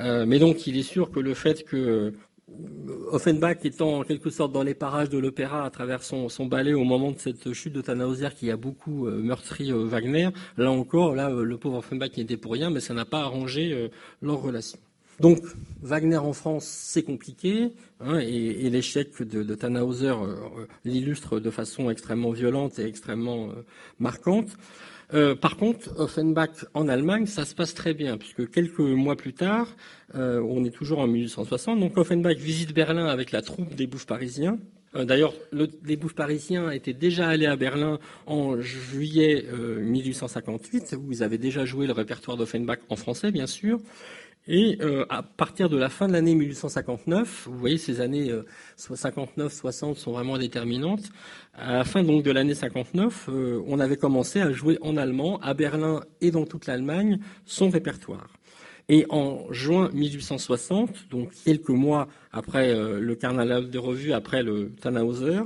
[0.00, 2.10] Euh, mais donc, il est sûr que le fait que euh,
[3.10, 6.84] Offenbach étant en quelque sorte dans les parages de l'opéra à travers son, ballet au
[6.84, 11.56] moment de cette chute de Tannhauser qui a beaucoup meurtri Wagner, là encore, là, le
[11.58, 14.78] pauvre Offenbach n'y était pour rien, mais ça n'a pas arrangé leur relation.
[15.20, 15.40] Donc
[15.82, 22.32] Wagner en France, c'est compliqué, hein, et, l'échec de, Tannhauser euh, l'illustre de façon extrêmement
[22.32, 23.64] violente et extrêmement euh,
[24.00, 24.48] marquante.
[25.14, 29.34] Euh, par contre, Offenbach en Allemagne, ça se passe très bien, puisque quelques mois plus
[29.34, 29.68] tard,
[30.14, 34.58] on est toujours en 1860, donc Offenbach visite Berlin avec la troupe des bouffes parisiens.
[34.94, 39.46] D'ailleurs, les bouffes parisiens étaient déjà allés à Berlin en juillet
[39.80, 43.80] 1858, où ils avaient déjà joué le répertoire d'Offenbach en français, bien sûr.
[44.48, 48.32] Et euh, à partir de la fin de l'année 1859, vous voyez ces années
[48.76, 51.12] 59-60 euh, sont vraiment déterminantes.
[51.54, 55.38] À la fin donc de l'année 59, euh, on avait commencé à jouer en allemand
[55.42, 58.30] à Berlin et dans toute l'Allemagne son répertoire.
[58.88, 65.38] Et en juin 1860, donc quelques mois après le carnaval de revue, après le Tannhauser,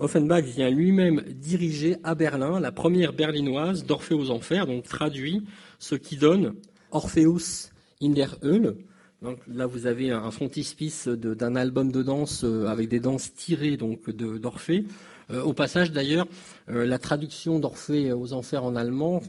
[0.00, 5.44] Offenbach vient lui-même diriger à Berlin la première berlinoise d'Orphée aux Enfers, donc traduit,
[5.78, 6.54] ce qui donne
[6.90, 7.71] Orpheus
[8.02, 8.76] in der Höhle.
[9.22, 13.76] Donc là, vous avez un frontispice d'un album de danse euh, avec des danses tirées
[13.76, 14.84] donc d'Orphée.
[15.30, 16.26] Euh, au passage, d'ailleurs,
[16.68, 19.22] euh, la traduction d'Orphée aux Enfers en allemand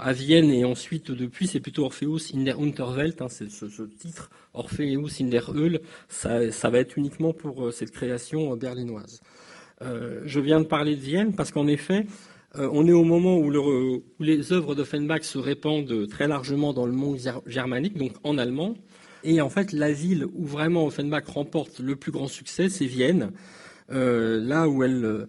[0.00, 3.20] à Vienne et ensuite depuis, c'est plutôt Orpheus in der Unterwelt.
[3.20, 8.56] Hein, c'est ce, titre, Orpheus in der Höhle, ça, va être uniquement pour cette création
[8.56, 9.20] berlinoise.
[9.82, 12.06] je viens de parler de Vienne parce qu'en effet,
[12.56, 13.50] euh, on est au moment où,
[14.20, 18.74] les œuvres d'Offenbach se répandent très largement dans le monde germanique, donc en allemand.
[19.24, 23.32] Et en fait, la ville où vraiment Offenbach remporte le plus grand succès, c'est Vienne,
[23.90, 25.26] euh, là où elle euh,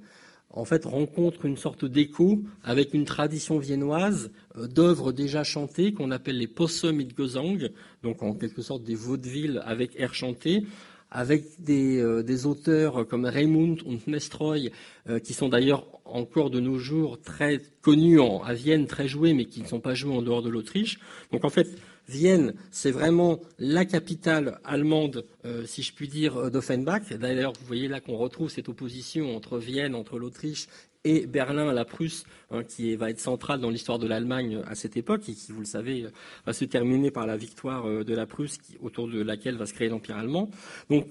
[0.49, 6.37] en fait rencontre une sorte d'écho avec une tradition viennoise d'œuvres déjà chantées qu'on appelle
[6.37, 7.69] les Possum mit Gesang,
[8.03, 10.65] donc en quelque sorte des vaudevilles avec air chanté,
[11.11, 14.71] avec des, des, auteurs comme Raymond und Nestroy,
[15.23, 19.61] qui sont d'ailleurs encore de nos jours très connus à Vienne, très joués, mais qui
[19.61, 20.99] ne sont pas joués en dehors de l'Autriche.
[21.31, 21.67] Donc en fait,
[22.07, 27.11] Vienne, c'est vraiment la capitale allemande, euh, si je puis dire, euh, d'Offenbach.
[27.13, 30.67] D'ailleurs, vous voyez là qu'on retrouve cette opposition entre Vienne, entre l'Autriche
[31.03, 34.97] et Berlin, la Prusse, hein, qui va être centrale dans l'histoire de l'Allemagne à cette
[34.97, 36.07] époque et qui, vous le savez,
[36.45, 39.73] va se terminer par la victoire euh, de la Prusse, autour de laquelle va se
[39.73, 40.49] créer l'Empire allemand.
[40.89, 41.07] Donc,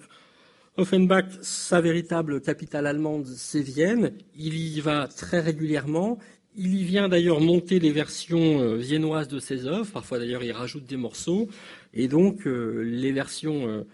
[0.76, 4.12] Offenbach, sa véritable capitale allemande, c'est Vienne.
[4.36, 6.18] Il y va très régulièrement.
[6.56, 9.88] Il y vient d'ailleurs monter les versions viennoises de ses œuvres.
[9.92, 11.48] Parfois d'ailleurs, il rajoute des morceaux.
[11.92, 13.86] Et donc, les versions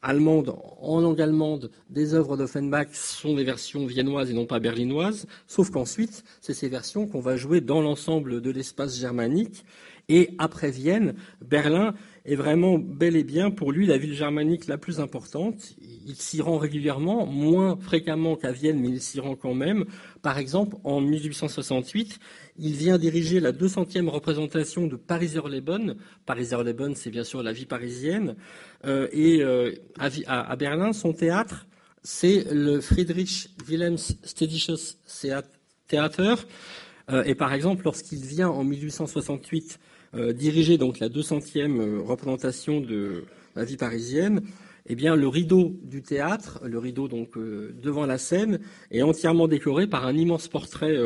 [0.00, 5.26] allemandes, en langue allemande, des œuvres d'Offenbach sont des versions viennoises et non pas berlinoises.
[5.48, 9.64] Sauf qu'ensuite, c'est ces versions qu'on va jouer dans l'ensemble de l'espace germanique.
[10.08, 11.94] Et après Vienne, Berlin
[12.28, 15.74] est vraiment bel et bien pour lui la ville germanique la plus importante.
[16.06, 19.86] Il s'y rend régulièrement, moins fréquemment qu'à Vienne, mais il s'y rend quand même.
[20.20, 22.18] Par exemple, en 1868,
[22.58, 24.96] il vient diriger la 200e représentation de.
[24.96, 25.40] Pariser
[26.62, 28.36] Leben, c'est bien sûr la vie parisienne.
[28.84, 31.66] Euh, et euh, à, Berlin, son théâtre,
[32.02, 34.96] c'est le Friedrich Wilhelms Städtisches
[35.88, 36.46] Theater.
[37.10, 39.78] Euh, et par exemple, lorsqu'il vient en 1868
[40.14, 43.24] euh, diriger donc la 200e euh, représentation de
[43.56, 44.42] la vie parisienne,
[44.86, 49.46] eh bien, le rideau du théâtre, le rideau donc euh, devant la scène, est entièrement
[49.46, 50.96] décoré par un immense portrait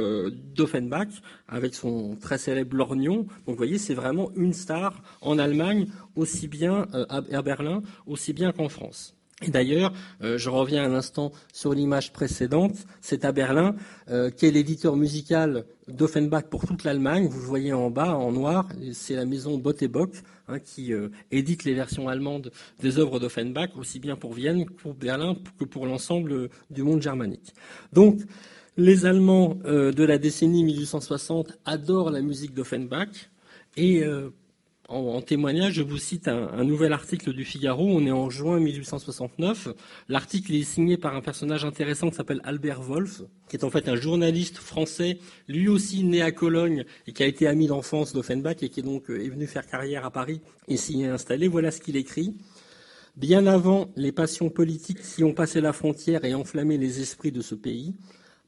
[0.54, 3.16] d'Offenbach avec son très célèbre lorgnon.
[3.16, 8.52] Donc, vous voyez, c'est vraiment une star en Allemagne, aussi bien à Berlin, aussi bien
[8.52, 9.16] qu'en France.
[9.42, 13.74] Et d'ailleurs, euh, je reviens un instant sur l'image précédente, c'est à Berlin,
[14.08, 17.26] euh, qui est l'éditeur musical d'Offenbach pour toute l'Allemagne.
[17.26, 20.10] Vous le voyez en bas, en noir, c'est la maison Bott Bock
[20.48, 24.94] hein, qui euh, édite les versions allemandes des œuvres d'Offenbach, aussi bien pour Vienne, pour
[24.94, 27.52] Berlin, que pour l'ensemble du monde germanique.
[27.92, 28.20] Donc,
[28.76, 33.30] les Allemands de la décennie 1860 adorent la musique d'Offenbach
[33.76, 34.02] et
[34.92, 37.86] en, témoignage, je vous cite un, nouvel article du Figaro.
[37.88, 39.68] On est en juin 1869.
[40.08, 43.88] L'article est signé par un personnage intéressant qui s'appelle Albert Wolff, qui est en fait
[43.88, 48.62] un journaliste français, lui aussi né à Cologne et qui a été ami d'enfance d'Offenbach
[48.62, 51.48] et qui est donc euh, venu faire carrière à Paris et s'y est installé.
[51.48, 52.36] Voilà ce qu'il écrit.
[53.16, 57.42] Bien avant les passions politiques qui ont passé la frontière et enflammé les esprits de
[57.42, 57.94] ce pays,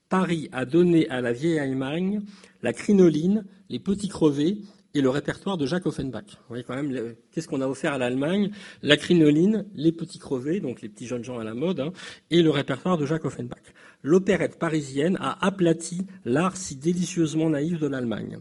[0.08, 2.22] Paris a donné à la vieille Allemagne
[2.62, 4.58] la crinoline, les petits crevés,
[4.94, 6.24] et le répertoire de Jacques Offenbach.
[6.26, 8.50] Vous voyez quand même, qu'est-ce qu'on a offert à l'Allemagne?
[8.82, 11.92] La crinoline, les petits crevés, donc les petits jeunes gens à la mode, hein,
[12.30, 13.62] et le répertoire de Jacques Offenbach.
[14.02, 18.38] L'opérette parisienne a aplati l'art si délicieusement naïf de l'Allemagne.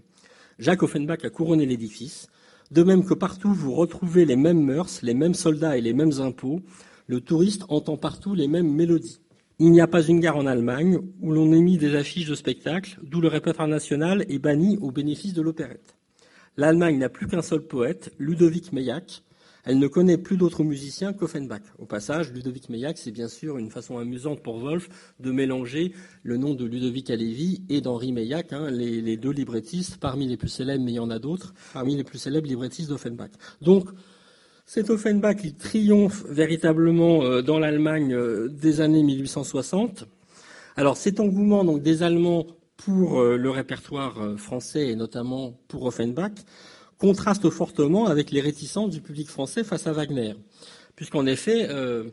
[0.59, 2.27] Jacques Offenbach a couronné l'édifice,
[2.71, 6.19] de même que partout vous retrouvez les mêmes mœurs, les mêmes soldats et les mêmes
[6.19, 6.61] impôts,
[7.07, 9.19] le touriste entend partout les mêmes mélodies.
[9.59, 12.99] Il n'y a pas une gare en Allemagne où l'on émit des affiches de spectacle,
[13.03, 15.95] d'où le répertoire national est banni au bénéfice de l'opérette.
[16.55, 19.23] L'Allemagne n'a plus qu'un seul poète, Ludovic Meilhac.
[19.65, 21.61] Elle ne connaît plus d'autres musiciens qu'Offenbach.
[21.79, 24.89] Au passage, Ludovic Meilhac, c'est bien sûr une façon amusante pour Wolf
[25.19, 30.27] de mélanger le nom de Ludovic Halévy et d'Henri Meilhac, hein, les, deux librettistes, parmi
[30.27, 33.31] les plus célèbres, mais il y en a d'autres, parmi les plus célèbres librettistes d'Offenbach.
[33.61, 33.89] Donc,
[34.65, 40.05] cet Offenbach, il triomphe véritablement euh, dans l'Allemagne euh, des années 1860.
[40.75, 42.45] Alors, cet engouement donc, des Allemands
[42.85, 46.33] pour euh, le répertoire euh, français et notamment pour Offenbach
[46.97, 50.35] contraste fortement avec les réticences du public français face à Wagner.
[50.95, 52.05] Puisqu'en effet, euh,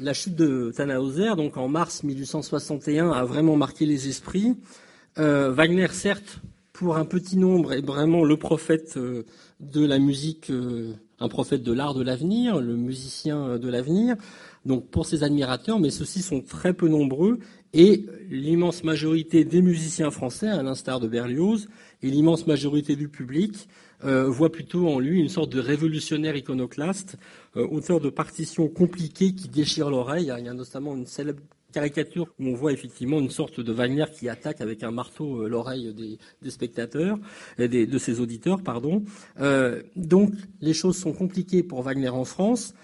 [0.00, 4.56] la chute de Tannhauser, donc en mars 1861, a vraiment marqué les esprits.
[5.16, 6.40] Wagner, certes,
[6.72, 10.52] pour un petit nombre, est vraiment le prophète de la musique,
[11.18, 14.16] un prophète de l'art de l'avenir, le musicien de l'avenir,
[14.64, 17.40] donc pour ses admirateurs, mais ceux-ci sont très peu nombreux
[17.74, 21.68] et l'immense majorité des musiciens français, à l'instar de Berlioz,
[22.02, 23.68] et l'immense majorité du public
[24.04, 27.16] euh, voient plutôt en lui une sorte de révolutionnaire iconoclaste,
[27.56, 30.32] euh, auteur de partitions compliquées qui déchirent l'oreille.
[30.38, 31.40] Il y a notamment une célèbre
[31.72, 35.48] caricature où on voit effectivement une sorte de Wagner qui attaque avec un marteau euh,
[35.48, 37.18] l'oreille des, spectateurs,
[37.58, 39.02] des, de ses auditeurs, pardon.
[39.96, 42.74] donc les choses sont compliquées pour Wagner en France.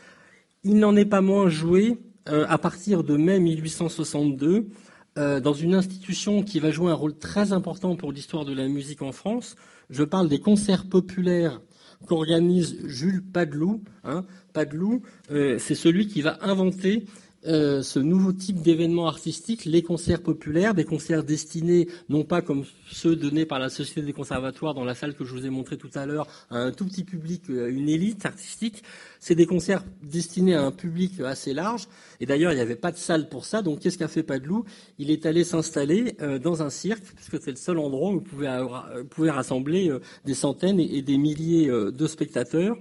[0.64, 1.97] Il n'en est pas moins joué
[2.29, 4.69] euh, à partir de mai 1862
[5.17, 8.67] euh, dans une institution qui va jouer un rôle très important pour l'histoire de la
[8.67, 9.57] musique en France.
[9.91, 11.61] Je parle des concerts populaires
[12.07, 13.83] qu'organise Jules Padelou.
[14.05, 14.25] Hein.
[14.57, 17.07] Euh, c'est celui qui va inventer
[17.46, 22.64] euh, ce nouveau type d'événement artistique, les concerts populaires, des concerts destinés non pas comme
[22.90, 25.76] ceux donnés par la Société des conservatoires dans la salle que je vous ai montré
[25.76, 28.83] tout à l'heure à un tout petit public, euh, une élite artistique,
[29.20, 31.87] c'est des concerts destinés à un public assez large.
[32.20, 33.61] Et d'ailleurs, il n'y avait pas de salle pour ça.
[33.61, 34.64] Donc, qu'est-ce qu'a fait Padelou?
[34.98, 39.04] Il est allé s'installer euh, dans un cirque, puisque c'est le seul endroit où vous
[39.04, 39.92] pouvez, rassembler
[40.24, 42.76] des centaines et, des milliers de spectateurs.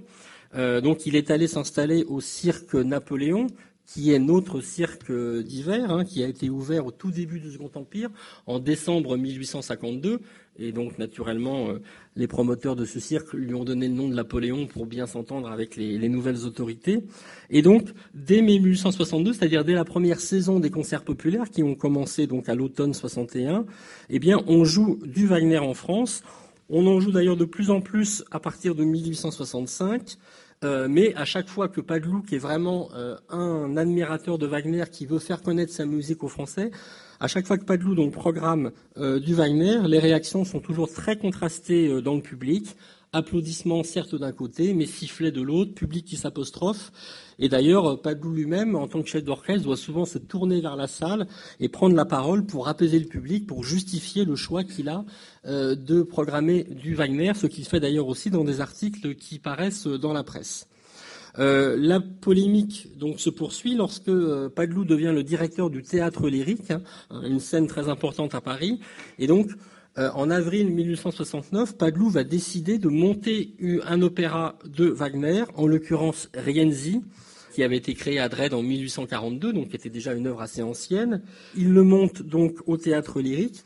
[0.54, 3.48] donc, il est allé s'installer au cirque Napoléon,
[3.86, 7.70] qui est notre cirque d'hiver, hein, qui a été ouvert au tout début du Second
[7.74, 8.10] Empire,
[8.46, 10.20] en décembre 1852.
[10.58, 11.80] Et donc, naturellement, euh,
[12.14, 15.50] les promoteurs de ce cirque lui ont donné le nom de Napoléon pour bien s'entendre
[15.50, 17.00] avec les, les, nouvelles autorités.
[17.50, 22.28] Et donc, dès 1862, c'est-à-dire dès la première saison des concerts populaires qui ont commencé
[22.28, 23.66] donc à l'automne 61,
[24.10, 26.22] eh bien, on joue du Wagner en France.
[26.70, 30.18] On en joue d'ailleurs de plus en plus à partir de 1865.
[30.64, 34.84] Euh, mais à chaque fois que Paglou, qui est vraiment euh, un admirateur de Wagner,
[34.90, 36.70] qui veut faire connaître sa musique aux Français,
[37.20, 41.16] à chaque fois que Paglou donc programme euh, du Wagner, les réactions sont toujours très
[41.16, 42.76] contrastées dans le public.
[43.14, 46.90] Applaudissements certes d'un côté, mais sifflets de l'autre, public qui s'apostrophe.
[47.38, 50.88] Et d'ailleurs, Paglou lui-même, en tant que chef d'orchestre, doit souvent se tourner vers la
[50.88, 51.28] salle
[51.60, 55.04] et prendre la parole pour apaiser le public, pour justifier le choix qu'il a
[55.46, 59.86] euh, de programmer du Wagner, ce qu'il fait d'ailleurs aussi dans des articles qui paraissent
[59.86, 60.66] dans la presse.
[61.38, 66.70] Euh, la polémique donc se poursuit lorsque euh, Paglou devient le directeur du théâtre lyrique,
[66.70, 66.82] hein,
[67.24, 68.80] une scène très importante à Paris,
[69.18, 69.50] et donc
[69.96, 73.54] en avril 1869, Paglou va décider de monter
[73.86, 77.00] un opéra de Wagner, en l'occurrence Rienzi,
[77.54, 80.62] qui avait été créé à Dresde en 1842, donc qui était déjà une œuvre assez
[80.62, 81.22] ancienne.
[81.56, 83.62] Il le monte donc au théâtre lyrique.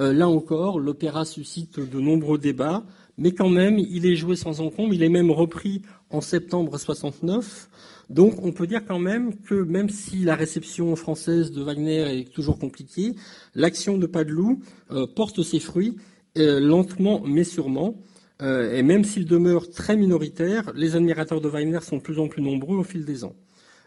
[0.00, 2.82] Euh, là encore, l'opéra suscite de nombreux débats,
[3.18, 4.94] mais quand même, il est joué sans encombre.
[4.94, 7.68] Il est même repris en septembre 69.
[8.10, 12.32] Donc on peut dire quand même que même si la réception française de Wagner est
[12.32, 13.14] toujours compliquée,
[13.54, 15.96] l'action de Padelou euh, porte ses fruits
[16.36, 17.94] euh, lentement mais sûrement.
[18.42, 22.26] Euh, et même s'il demeure très minoritaire, les admirateurs de Wagner sont de plus en
[22.26, 23.36] plus nombreux au fil des ans.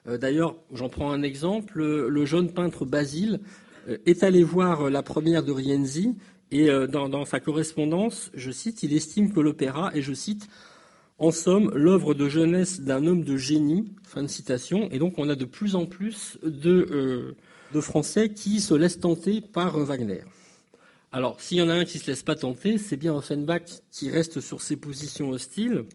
[0.06, 3.40] D'ailleurs, j'en prends un exemple, le jeune peintre Basile
[4.06, 6.18] est allé voir la première de Rienzi
[6.52, 10.50] et dans, dans sa correspondance, je cite, il estime que l'opéra, et je cite,
[11.24, 15.30] en somme, l'œuvre de jeunesse d'un homme de génie, fin de citation, et donc on
[15.30, 17.36] a de plus en plus de,
[17.74, 20.24] euh, Français qui se laissent tenter par euh, Wagner.
[21.14, 24.10] Alors, s'il y en a un qui se laisse pas tenter, c'est bien Offenbach qui
[24.10, 25.86] reste sur ses positions hostiles.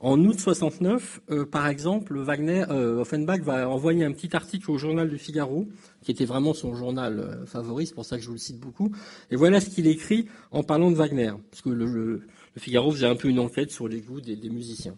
[0.00, 5.10] En août 69, euh, par exemple, Wagner, Offenbach va envoyer un petit article au journal
[5.10, 5.68] du Figaro,
[6.02, 8.90] qui était vraiment son journal favori, c'est pour ça que je vous le cite beaucoup.
[9.30, 12.22] Et voilà ce qu'il écrit en parlant de Wagner, parce que le
[12.56, 14.96] Figaro faisait un peu une enquête sur les goûts des, musiciens.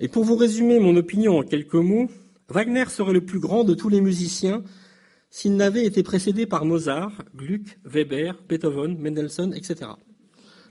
[0.00, 2.08] Et pour vous résumer mon opinion en quelques mots,
[2.48, 4.62] Wagner serait le plus grand de tous les musiciens
[5.30, 9.92] s'il n'avait été précédé par Mozart, Gluck, Weber, Beethoven, Mendelssohn, etc.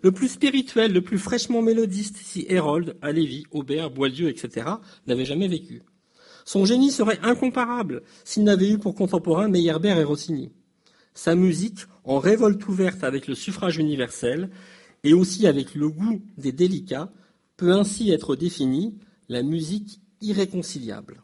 [0.02, 4.68] Le plus spirituel, le plus fraîchement mélodiste si Herold, Halévy, Aubert, Boieldieu, etc.
[5.08, 5.82] n'avait jamais vécu.
[6.44, 10.52] Son génie serait incomparable s'il n'avait eu pour contemporain Meyerbeer et Rossini.
[11.14, 14.50] Sa musique, en révolte ouverte avec le suffrage universel,
[15.04, 17.12] et aussi avec le goût des délicats,
[17.58, 18.96] peut ainsi être définie
[19.28, 21.22] la musique irréconciliable.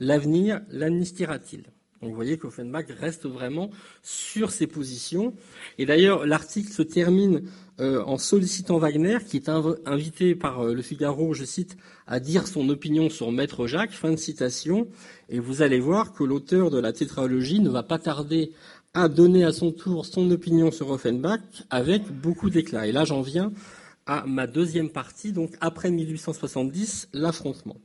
[0.00, 1.62] L'avenir l'amnistiera-t-il
[2.00, 3.70] Donc vous voyez qu'Offenbach reste vraiment
[4.02, 5.34] sur ses positions.
[5.78, 7.42] Et d'ailleurs, l'article se termine
[7.80, 12.46] euh, en sollicitant Wagner, qui est invité par euh, le Figaro, je cite, à dire
[12.46, 14.88] son opinion sur Maître Jacques, fin de citation.
[15.28, 18.52] Et vous allez voir que l'auteur de la tétralogie ne va pas tarder
[18.94, 22.86] a donné à son tour son opinion sur Offenbach avec beaucoup d'éclat.
[22.86, 23.52] Et là, j'en viens
[24.06, 27.76] à ma deuxième partie, donc après 1870, l'affrontement.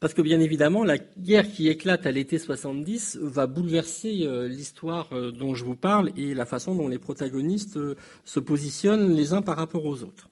[0.00, 5.08] Parce que bien évidemment, la guerre qui éclate à l'été 70 va bouleverser euh, l'histoire
[5.12, 9.32] euh, dont je vous parle et la façon dont les protagonistes euh, se positionnent les
[9.32, 10.28] uns par rapport aux autres.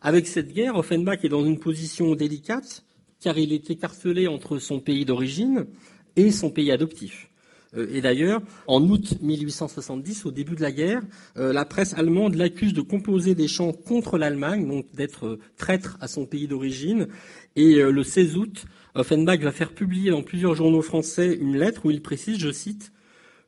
[0.00, 2.84] Avec cette guerre, Offenbach est dans une position délicate
[3.20, 5.66] car il est écartelé entre son pays d'origine
[6.14, 7.29] et son pays adoptif.
[7.76, 11.02] Euh, et d'ailleurs, en août 1870, au début de la guerre,
[11.36, 15.96] euh, la presse allemande l'accuse de composer des chants contre l'Allemagne, donc d'être euh, traître
[16.00, 17.08] à son pays d'origine.
[17.56, 21.90] Et le 16 août, Offenbach va faire publier dans plusieurs journaux français une lettre où
[21.90, 22.92] il précise, je cite,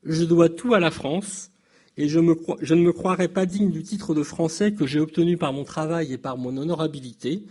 [0.04, 1.52] Je dois tout à la France,
[1.96, 5.52] et je, ne me croirais pas digne du titre de français que j'ai obtenu par
[5.52, 7.44] mon travail et par mon honorabilité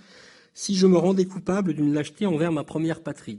[0.54, 3.38] si je me rendais coupable d'une lâcheté envers ma première patrie.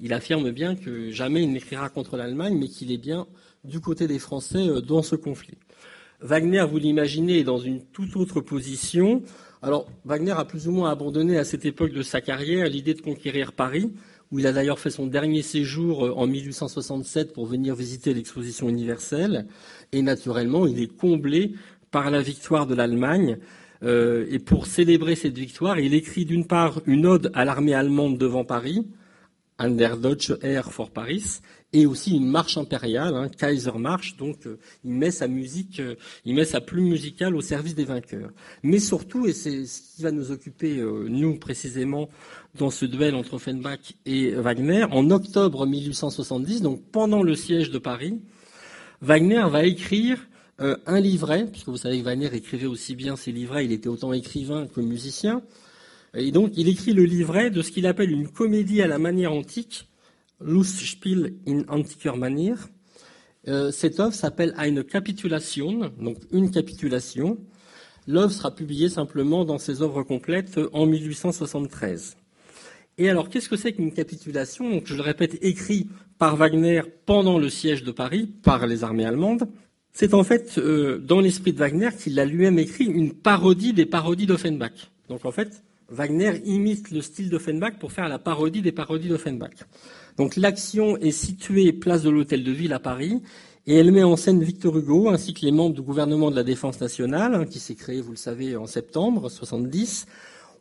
[0.00, 3.26] Il affirme bien que jamais il n'écrira contre l'Allemagne, mais qu'il est bien
[3.64, 5.58] du côté des Français euh, dans ce conflit.
[6.20, 9.22] Wagner, vous l'imaginez, est dans une toute autre position.
[9.62, 13.02] Alors, Wagner a plus ou moins abandonné à cette époque de sa carrière l'idée de
[13.02, 13.92] conquérir Paris,
[14.32, 18.68] où il a d'ailleurs fait son dernier séjour euh, en 1867 pour venir visiter l'exposition
[18.68, 19.46] universelle.
[19.92, 21.52] Et naturellement, il est comblé
[21.90, 23.38] par la victoire de l'Allemagne.
[23.82, 28.18] Euh, et pour célébrer cette victoire, il écrit d'une part une ode à l'armée allemande
[28.18, 28.86] devant Paris,
[29.58, 31.40] An der Deutsche Air for Paris,
[31.72, 34.16] et aussi une marche impériale, hein, Kaiser March.
[34.16, 37.84] Donc, euh, il met sa musique, euh, il met sa plume musicale au service des
[37.84, 38.30] vainqueurs.
[38.62, 42.08] Mais surtout, et c'est ce qui va nous occuper euh, nous précisément
[42.54, 47.78] dans ce duel entre Offenbach et Wagner, en octobre 1870, donc pendant le siège de
[47.78, 48.20] Paris,
[49.02, 50.26] Wagner va écrire
[50.58, 54.14] un livret, puisque vous savez que Wagner écrivait aussi bien ses livrets, il était autant
[54.14, 55.42] écrivain que musicien.
[56.16, 59.32] Et donc, il écrit le livret de ce qu'il appelle une comédie à la manière
[59.32, 59.86] antique,
[60.40, 62.54] Lustspiel in antiker Manier.
[63.48, 67.38] Euh, cette œuvre s'appelle Eine Capitulation, donc une capitulation.
[68.06, 72.16] L'œuvre sera publiée simplement dans ses œuvres complètes en 1873.
[72.98, 74.80] Et alors, qu'est-ce que c'est qu'une capitulation?
[74.84, 75.88] Je le répète, écrit
[76.18, 79.48] par Wagner pendant le siège de Paris par les armées allemandes.
[79.92, 83.86] C'est en fait, euh, dans l'esprit de Wagner, qu'il a lui-même écrit une parodie des
[83.86, 84.90] parodies d'Offenbach.
[85.08, 89.54] Donc, en fait, Wagner imite le style d'Offenbach pour faire la parodie des parodies d'Offenbach.
[90.16, 93.22] Donc l'action est située place de l'Hôtel de Ville à Paris
[93.66, 96.44] et elle met en scène Victor Hugo ainsi que les membres du gouvernement de la
[96.44, 100.06] Défense nationale hein, qui s'est créé, vous le savez, en septembre 70.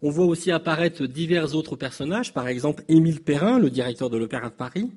[0.01, 4.49] On voit aussi apparaître divers autres personnages, par exemple Émile Perrin, le directeur de l'Opéra
[4.49, 4.91] de Paris.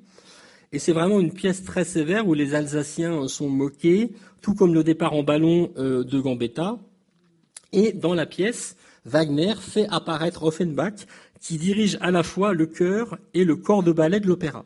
[0.71, 4.11] Et c'est vraiment une pièce très sévère où les Alsaciens sont moqués,
[4.41, 6.77] tout comme le départ en ballon euh, de Gambetta.
[7.71, 8.75] Et dans la pièce,
[9.09, 11.07] Wagner fait apparaître Offenbach,
[11.41, 14.65] qui dirige à la fois le chœur et le corps de ballet de l'opéra.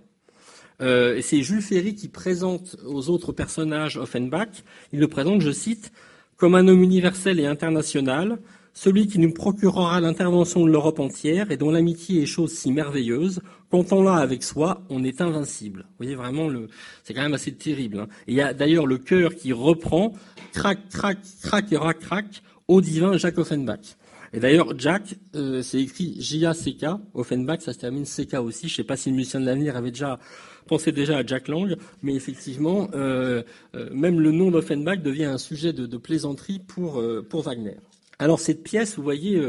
[0.82, 4.64] Euh, c'est Jules Ferry qui présente aux autres personnages Offenbach.
[4.92, 5.94] Il le présente, je cite,
[6.36, 8.40] comme un homme universel et international,
[8.74, 13.40] celui qui nous procurera l'intervention de l'Europe entière et dont l'amitié est chose si merveilleuse,
[13.72, 15.82] quand on l'a avec soi, on est invincible.
[15.82, 16.68] Vous voyez vraiment le,
[17.04, 18.00] c'est quand même assez terrible.
[18.00, 18.08] Hein.
[18.28, 20.14] il y a d'ailleurs le chœur qui reprend,
[20.52, 23.96] crac, crac, crac et rac, crac, au divin Jacques Offenbach.
[24.34, 26.86] Et d'ailleurs, Jack, euh, c'est écrit J-A-C-K.
[27.14, 28.68] Offenbach, ça se termine CK aussi.
[28.68, 30.20] Je ne sais pas si le musicien de l'avenir avait déjà
[30.66, 33.44] pensé déjà à Jack Lang, mais effectivement, euh,
[33.76, 37.76] euh, même le nom d'Offenbach devient un sujet de, plaisanterie pour, pour Wagner.
[38.18, 39.40] Alors cette pièce, vous voyez,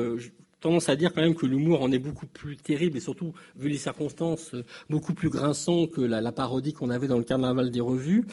[0.60, 3.68] tendance à dire quand même que l'humour en est beaucoup plus terrible et surtout, vu
[3.68, 4.54] les circonstances,
[4.90, 8.24] beaucoup plus grinçant que la parodie qu'on avait dans le carnaval des revues.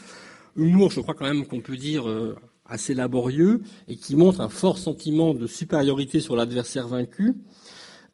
[0.56, 2.04] Humour, je crois quand même qu'on peut dire
[2.72, 7.34] assez laborieux et qui montre un fort sentiment de supériorité sur l'adversaire vaincu.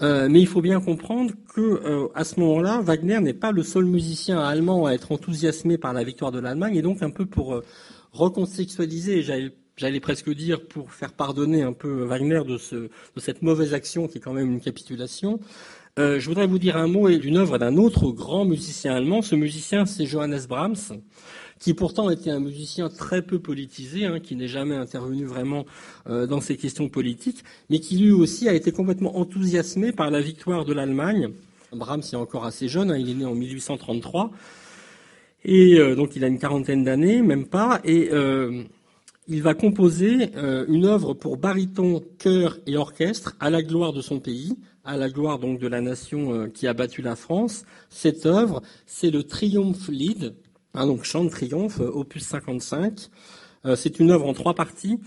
[0.01, 3.63] Euh, mais il faut bien comprendre que euh, à ce moment-là, Wagner n'est pas le
[3.63, 7.27] seul musicien allemand à être enthousiasmé par la victoire de l'Allemagne, et donc un peu
[7.27, 7.65] pour euh,
[8.13, 14.07] recontextualiser, j'allais presque dire pour faire pardonner un peu Wagner de, de cette mauvaise action
[14.07, 15.41] qui est quand même une capitulation.
[15.97, 19.21] Je voudrais vous dire un mot d'une œuvre d'un autre grand musicien allemand.
[19.21, 21.01] Ce musicien, c'est Johannes Brahms
[21.59, 25.67] qui pourtant était un musicien très peu politisé, hein, qui n'est jamais intervenu vraiment
[26.09, 30.21] euh, dans ces questions politiques, mais qui lui aussi a été complètement enthousiasmé par la
[30.21, 31.31] victoire de l'Allemagne.
[31.73, 34.31] Brahms est encore assez jeune, hein, il est né en 1833,
[35.45, 38.65] et euh, donc il a une quarantaine d'années, même pas, et euh,
[39.29, 44.01] il va composer euh, une œuvre pour baryton, chœur et orchestre à la gloire de
[44.01, 47.67] son pays, à la gloire donc de la nation euh, qui a battu la France.
[47.91, 50.35] Cette œuvre, c'est le Triomphe Lied,
[50.75, 53.11] Hein, donc Chant de triomphe, opus 55.
[53.65, 55.01] Euh, c'est une œuvre en trois parties.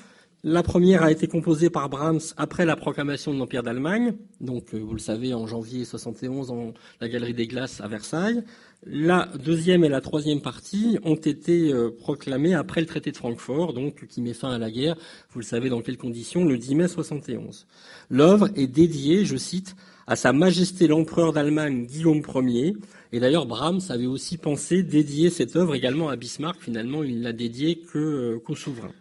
[0.44, 4.80] La première a été composée par Brahms après la proclamation de l'Empire d'Allemagne, donc euh,
[4.80, 8.44] vous le savez en janvier 71 en la Galerie des Glaces à Versailles.
[8.84, 13.74] La deuxième et la troisième partie ont été euh, proclamées après le traité de Francfort,
[13.74, 14.96] donc qui met fin à la guerre.
[15.30, 17.68] Vous le savez dans quelles conditions Le 10 mai 71.
[18.10, 19.76] L'œuvre est dédiée, je cite,
[20.12, 22.76] à Sa Majesté l'Empereur d'Allemagne Guillaume Ier,
[23.14, 26.62] et d'ailleurs, Brahms avait aussi pensé dédier cette œuvre également à Bismarck.
[26.62, 28.92] Finalement, il ne l'a dédiée euh, qu'au souverain.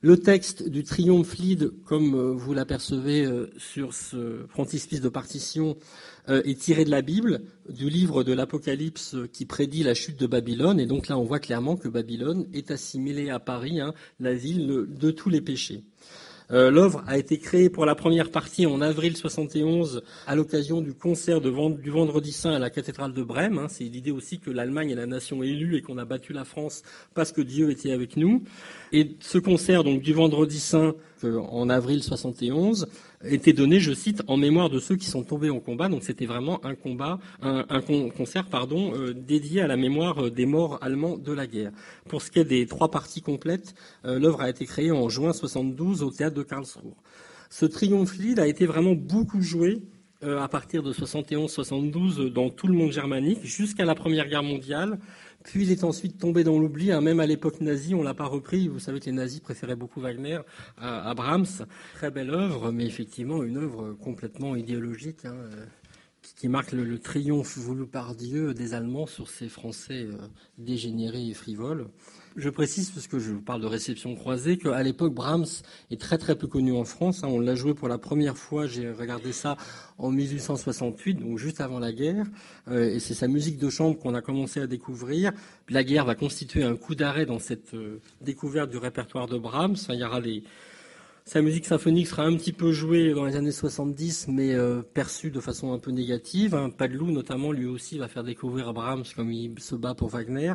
[0.00, 5.76] Le texte du Triomphe Lied, comme euh, vous l'apercevez euh, sur ce frontispice de partition,
[6.26, 10.80] est tiré de la Bible, du livre de l'Apocalypse qui prédit la chute de Babylone.
[10.80, 14.86] Et donc là, on voit clairement que Babylone est assimilée à Paris, hein, la ville
[14.88, 15.84] de tous les péchés.
[16.50, 20.92] Euh, l'œuvre a été créée pour la première partie en avril 71 à l'occasion du
[20.92, 21.50] concert du
[21.90, 23.58] Vendredi Saint à la cathédrale de Brême.
[23.58, 23.66] Hein.
[23.68, 26.82] C'est l'idée aussi que l'Allemagne est la nation élue et qu'on a battu la France
[27.14, 28.42] parce que Dieu était avec nous.
[28.92, 32.88] Et ce concert donc du Vendredi Saint euh, en avril 71
[33.24, 35.88] était donné, je cite, en mémoire de ceux qui sont tombés en combat.
[35.88, 37.80] Donc c'était vraiment un combat, un,
[38.16, 41.72] concert, pardon, euh, dédié à la mémoire euh, des morts allemands de la guerre.
[42.08, 45.32] Pour ce qui est des trois parties complètes, euh, l'œuvre a été créée en juin
[45.32, 46.94] 72 au théâtre de Karlsruhe.
[47.50, 49.82] Ce triomphe Lied a été vraiment beaucoup joué
[50.22, 54.98] à partir de 71-72 dans tout le monde germanique jusqu'à la Première Guerre mondiale.
[55.44, 58.24] Puis il est ensuite tombé dans l'oubli, hein, même à l'époque nazie, on l'a pas
[58.24, 58.66] repris.
[58.66, 60.40] Vous savez que les nazis préféraient beaucoup Wagner
[60.78, 61.66] à, Brahms.
[61.94, 65.24] Très belle œuvre, mais effectivement une œuvre complètement idéologique.
[65.24, 65.36] Hein,
[66.36, 70.08] qui marque le, triomphe voulu par Dieu des Allemands sur ces Français
[70.56, 71.86] dégénérés et frivoles.
[72.36, 75.46] Je précise, parce que je vous parle de réception croisée, qu'à l'époque, Brahms
[75.92, 77.22] est très très peu connu en France.
[77.22, 77.28] Hein.
[77.30, 79.56] On l'a joué pour la première fois, j'ai regardé ça
[79.98, 82.26] en 1868, donc juste avant la guerre.
[82.66, 85.30] Euh, et c'est sa musique de chambre qu'on a commencé à découvrir.
[85.68, 89.76] La guerre va constituer un coup d'arrêt dans cette euh, découverte du répertoire de Brahms.
[89.90, 90.20] il y aura
[91.26, 95.30] Sa musique symphonique sera un petit peu jouée dans les années 70, mais euh, perçue
[95.30, 96.56] de façon un peu négative.
[96.56, 96.70] Hein.
[96.70, 100.54] Padelou, notamment, lui aussi, va faire découvrir Brahms comme il se bat pour Wagner.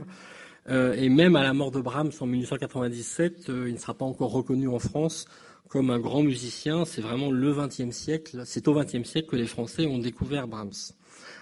[0.70, 4.06] Euh, et même à la mort de Brahms en 1897, euh, il ne sera pas
[4.06, 5.26] encore reconnu en France
[5.68, 6.86] comme un grand musicien.
[6.86, 8.42] C'est vraiment le XXe siècle.
[8.46, 10.94] C'est au XXe siècle que les Français ont découvert Brahms.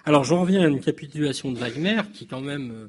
[0.05, 2.87] Alors j'en reviens à une capitulation de Wagner, qui quand même, euh,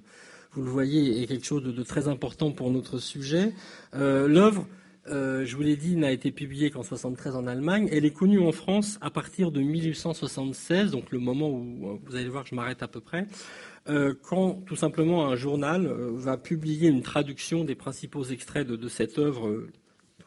[0.52, 3.52] vous le voyez, est quelque chose de, très important pour notre sujet.
[3.92, 4.66] L'œuvre,
[5.06, 7.88] je vous l'ai dit, n'a été publiée qu'en 73 en Allemagne.
[7.92, 12.28] Elle est connue en France à partir de 1876, donc le moment où vous allez
[12.28, 13.26] voir je m'arrête à peu près.
[13.88, 18.88] Euh, quand tout simplement un journal euh, va publier une traduction des principaux extraits de,
[18.88, 19.70] cette œuvre euh,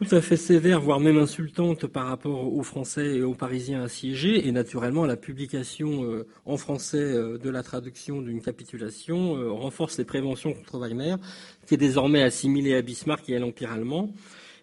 [0.01, 4.47] tout à fait sévère, voire même insultante par rapport aux Français et aux Parisiens assiégés,
[4.47, 10.79] et naturellement la publication en français de la traduction d'une capitulation renforce les préventions contre
[10.79, 11.17] Wagner,
[11.67, 14.11] qui est désormais assimilé à Bismarck et à l'Empire allemand.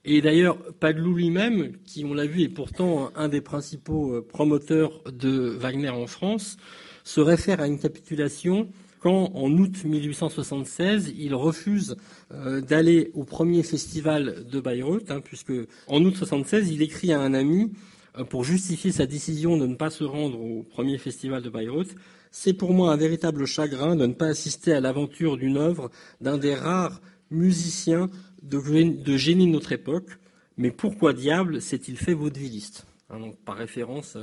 [0.04, 5.50] Et d'ailleurs, Padelou lui-même, qui on l'a vu est pourtant un des principaux promoteurs de
[5.50, 6.56] Wagner en France,
[7.04, 8.68] se réfère à une capitulation
[9.00, 11.96] quand, en août 1876, il refuse
[12.32, 15.52] euh, d'aller au premier festival de Bayreuth, hein, puisque
[15.86, 17.72] en août 76, il écrit à un ami
[18.18, 21.94] euh, pour justifier sa décision de ne pas se rendre au premier festival de Bayreuth.
[22.30, 25.90] C'est pour moi un véritable chagrin de ne pas assister à l'aventure d'une œuvre
[26.20, 28.10] d'un des rares musiciens
[28.42, 28.58] de,
[29.02, 30.18] de génie de notre époque.
[30.56, 32.87] Mais pourquoi diable s'est-il fait vaudevilliste?
[33.10, 34.18] Hein, donc par référence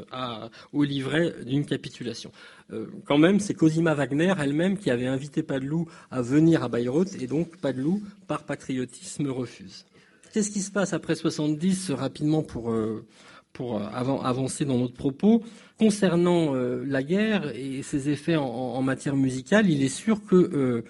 [0.72, 2.32] au livret d'une capitulation.
[2.72, 7.20] Euh, quand même, c'est Cosima Wagner elle-même qui avait invité Padelou à venir à Bayreuth,
[7.20, 9.86] et donc Padelou, par patriotisme, refuse.
[10.32, 13.04] Qu'est-ce qui se passe après 70 rapidement pour, euh,
[13.54, 15.42] pour euh, avancer dans notre propos?
[15.80, 20.86] Concernant la guerre et ses effets en, en, matière musicale, il est sûr que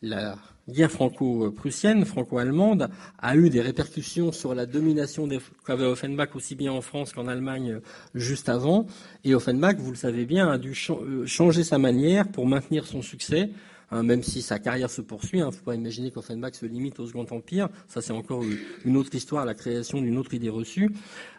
[0.00, 0.38] la
[0.68, 2.88] guerre franco-prussienne, franco-allemande,
[3.18, 5.28] a eu des répercussions sur la domination
[5.66, 7.80] qu'avait Offenbach aussi bien en France qu'en Allemagne
[8.14, 8.86] juste avant.
[9.24, 13.02] Et Offenbach, vous le savez bien, a dû euh, changer sa manière pour maintenir son
[13.02, 13.50] succès.
[13.90, 16.64] Hein, même si sa carrière se poursuit, il hein, ne faut pas imaginer qu'Offenbach se
[16.64, 17.68] limite au Second Empire.
[17.88, 18.42] Ça, c'est encore
[18.84, 20.90] une autre histoire, la création d'une autre idée reçue.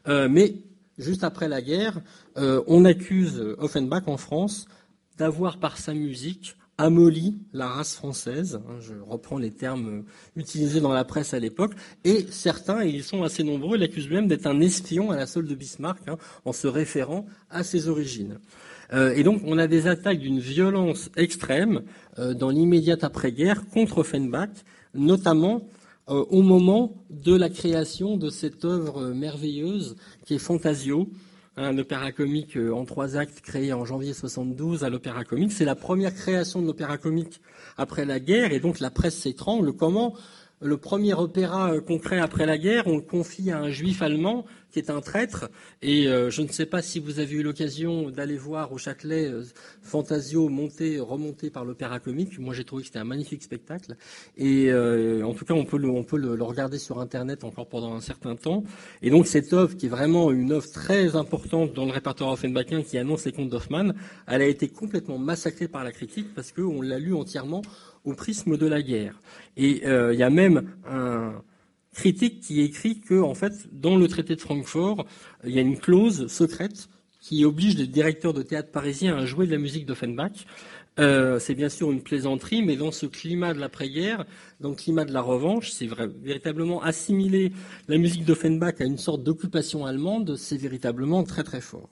[0.08, 0.58] Euh, mais
[1.00, 2.00] juste après la guerre,
[2.38, 4.68] euh, on accuse Offenbach en France
[5.18, 10.04] d'avoir par sa musique amollit la race française, hein, je reprends les termes
[10.36, 11.72] utilisés dans la presse à l'époque,
[12.04, 15.48] et certains, et ils sont assez nombreux, l'accusent même d'être un espion à la solde
[15.48, 18.38] de Bismarck, hein, en se référant à ses origines.
[18.92, 21.84] Euh, et donc on a des attaques d'une violence extrême
[22.20, 24.50] euh, dans l'immédiate après-guerre contre Offenbach,
[24.94, 25.66] notamment
[26.10, 31.08] euh, au moment de la création de cette œuvre merveilleuse qui est Fantasio,
[31.56, 35.52] un opéra comique euh, en trois actes créé en janvier 72 à l'opéra comique.
[35.52, 37.42] C'est la première création de l'opéra comique
[37.78, 39.74] après la guerre et donc la presse s'étrangle.
[39.74, 40.16] Comment
[40.64, 44.46] le premier opéra euh, concret après la guerre, on le confie à un juif allemand
[44.72, 45.50] qui est un traître.
[45.84, 49.30] Et euh, je ne sais pas si vous avez eu l'occasion d'aller voir au Châtelet
[49.30, 49.44] euh,
[49.84, 52.40] Fantasio monté, remonté par l'Opéra Comique.
[52.40, 53.96] Moi, j'ai trouvé que c'était un magnifique spectacle.
[54.38, 57.94] Et en tout cas, on peut, le, on peut le, regarder sur Internet encore pendant
[57.94, 58.64] un certain temps.
[59.02, 62.82] Et donc, cette œuvre, qui est vraiment une œuvre très importante dans le répertoire offenbachien,
[62.82, 63.94] qui annonce les contes d'Hoffmann,
[64.28, 67.62] elle a été complètement massacrée par la critique parce qu'on l'a lu entièrement
[68.04, 69.20] au prisme de la guerre.
[69.58, 71.42] Et euh, il y a même un
[71.94, 75.06] critique qui écrit que, en fait, dans le traité de Francfort,
[75.44, 76.90] il y a une clause secrète
[77.22, 80.46] qui oblige les directeurs de théâtre parisiens à jouer de la musique d'Offenbach.
[81.00, 84.26] Euh, c'est bien sûr une plaisanterie, mais dans ce climat de l'après-guerre,
[84.60, 85.88] dans le climat de la revanche, c'est
[86.22, 87.52] véritablement assimiler
[87.88, 91.90] la musique d'Offenbach à une sorte d'occupation allemande, c'est véritablement très très fort.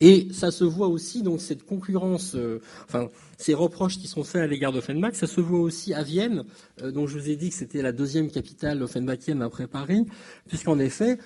[0.00, 4.42] Et ça se voit aussi, donc cette concurrence, euh, enfin ces reproches qui sont faits
[4.42, 6.44] à l'égard d'Offenbach, ça se voit aussi à Vienne,
[6.82, 10.06] euh, dont je vous ai dit que c'était la deuxième capitale offenbachienne après Paris,
[10.46, 11.18] puisqu'en effet,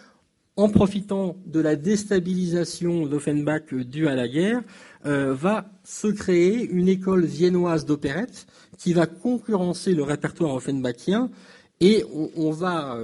[0.56, 4.62] en profitant de la déstabilisation d'Offenbach due à la guerre,
[5.06, 8.46] euh, va se créer une école viennoise d'opérette
[8.76, 11.30] qui va concurrencer le répertoire offenbachien.
[11.80, 12.04] Et
[12.34, 12.98] on, va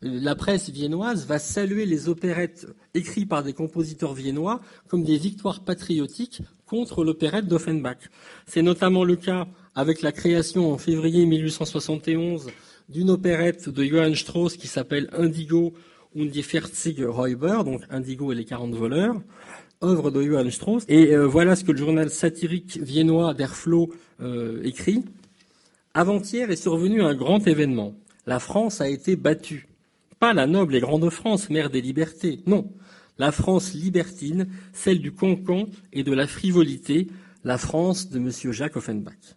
[0.00, 5.60] la presse viennoise va saluer les opérettes écrites par des compositeurs viennois comme des victoires
[5.60, 7.98] patriotiques contre l'opérette d'Offenbach.
[8.46, 12.50] C'est notamment le cas avec la création en février 1871
[12.88, 15.74] d'une opérette de Johann Strauss qui s'appelle Indigo
[16.14, 19.20] und die 40 Räuber, donc Indigo et les 40 voleurs,
[19.82, 20.84] œuvre de Johann Strauss.
[20.88, 23.90] Et euh, voilà ce que le journal satirique viennois Der Floh
[24.20, 25.04] euh, écrit.
[25.94, 27.94] Avant-hier est survenu un grand événement.
[28.26, 29.67] La France a été battue.
[30.18, 32.40] Pas la noble et grande France, mère des libertés.
[32.46, 32.72] Non.
[33.18, 37.08] La France libertine, celle du cancan et de la frivolité,
[37.44, 38.52] la France de M.
[38.52, 39.36] Jacques Offenbach.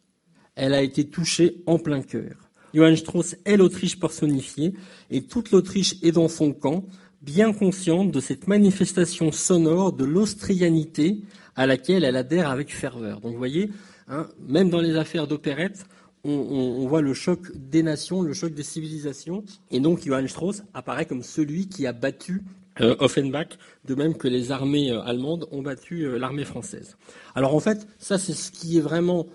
[0.56, 2.50] Elle a été touchée en plein cœur.
[2.74, 4.74] Johann Strauss est l'Autriche personnifiée,
[5.10, 6.88] et toute l'Autriche est dans son camp,
[7.22, 11.22] bien consciente de cette manifestation sonore de l'austrianité
[11.56, 13.22] à laquelle elle adhère avec ferveur.
[13.22, 13.72] Donc vous voyez,
[14.08, 15.86] hein, même dans les affaires d'opérette,
[16.24, 21.06] on, voit le choc des nations, le choc des civilisations, et donc Johann Strauss apparaît
[21.06, 22.44] comme celui qui a battu
[22.80, 26.98] euh, Offenbach, de même que les armées euh, allemandes ont battu euh, l'armée française.
[27.36, 29.28] Alors en fait, ça c'est ce qui est vraiment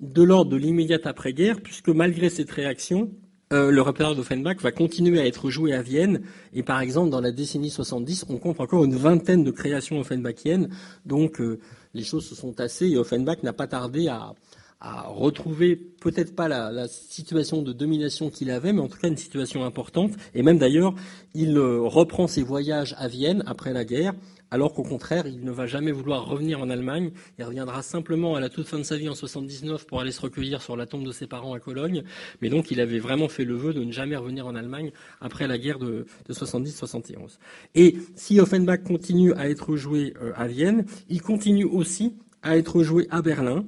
[0.00, 3.10] de l'ordre de l'immédiate après-guerre, puisque malgré cette réaction,
[3.52, 6.22] euh, le répertoire d'Offenbach va continuer à être joué à Vienne.
[6.54, 10.70] Et par exemple, dans la décennie 70, on compte encore une vingtaine de créations offenbachiennes.
[11.04, 11.60] Donc, euh,
[11.92, 14.34] les choses se sont tassées et Offenbach n'a pas tardé à,
[14.80, 19.64] retrouver peut-être pas la, situation de domination qu'il avait, mais en tout cas une situation
[19.64, 20.12] importante.
[20.34, 20.94] Et même d'ailleurs,
[21.34, 24.14] il euh, reprend ses voyages à Vienne après la guerre
[24.54, 27.10] alors qu'au contraire, il ne va jamais vouloir revenir en Allemagne.
[27.40, 30.20] Il reviendra simplement à la toute fin de sa vie en 79 pour aller se
[30.20, 32.04] recueillir sur la tombe de ses parents à Cologne.
[32.40, 35.48] Mais donc, il avait vraiment fait le vœu de ne jamais revenir en Allemagne après
[35.48, 37.38] la guerre de, 70-71.
[37.74, 42.14] Et si Offenbach continue à être joué euh, à Vienne, il continue aussi
[42.44, 43.64] à être joué à Berlin.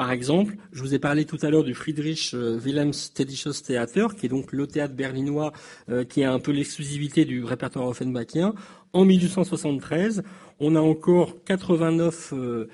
[0.00, 4.16] Par exemple, je vous ai parlé tout à l'heure du Friedrich euh, Wilhelm Städtisches Theater,
[4.16, 5.52] qui est donc le théâtre berlinois
[5.90, 8.54] euh, qui a un peu l'exclusivité du répertoire offenbachien.
[8.94, 10.22] En 1873,
[10.58, 12.66] on a encore 89 euh,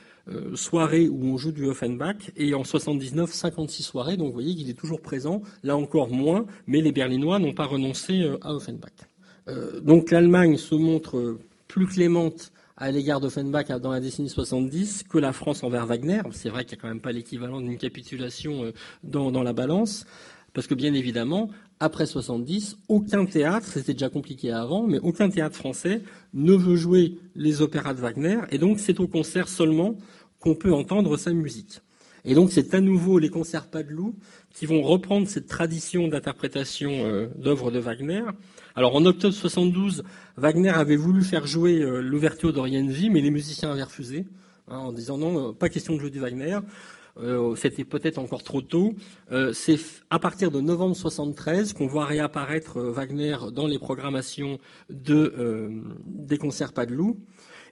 [0.54, 4.16] soirées où on joue du Offenbach et en 79, 56 soirées.
[4.16, 7.66] Donc vous voyez qu'il est toujours présent, là encore moins, mais les Berlinois n'ont pas
[7.66, 8.92] renoncé à Offenbach.
[9.82, 15.32] donc l'Allemagne se montre plus clémente à l'égard d'Offenbach dans la décennie 70 que la
[15.32, 16.20] France envers Wagner.
[16.32, 18.72] C'est vrai qu'il n'y a quand même pas l'équivalent d'une capitulation
[19.02, 20.04] dans, dans, la balance,
[20.52, 21.50] parce que bien évidemment,
[21.80, 26.02] après 70, aucun théâtre, c'était déjà compliqué avant, mais aucun théâtre français
[26.32, 29.96] ne veut jouer les opéras de Wagner, et donc c'est au concert seulement
[30.38, 31.80] qu'on peut entendre sa musique.
[32.24, 34.14] Et donc c'est à nouveau les concerts Padeloup
[34.52, 38.22] qui vont reprendre cette tradition d'interprétation euh, d'œuvres de Wagner.
[38.78, 40.04] Alors en octobre 72,
[40.36, 44.26] Wagner avait voulu faire jouer euh, l'ouverture d'Orienzi, mais les musiciens avaient refusé,
[44.68, 46.58] hein, en disant non, euh, pas question de jouer du Wagner.
[47.16, 48.92] Euh, c'était peut-être encore trop tôt.
[49.32, 49.78] Euh, c'est
[50.10, 54.58] à partir de novembre 73 qu'on voit réapparaître Wagner dans les programmations
[54.90, 55.72] de,
[56.04, 57.16] des concerts Padeloup.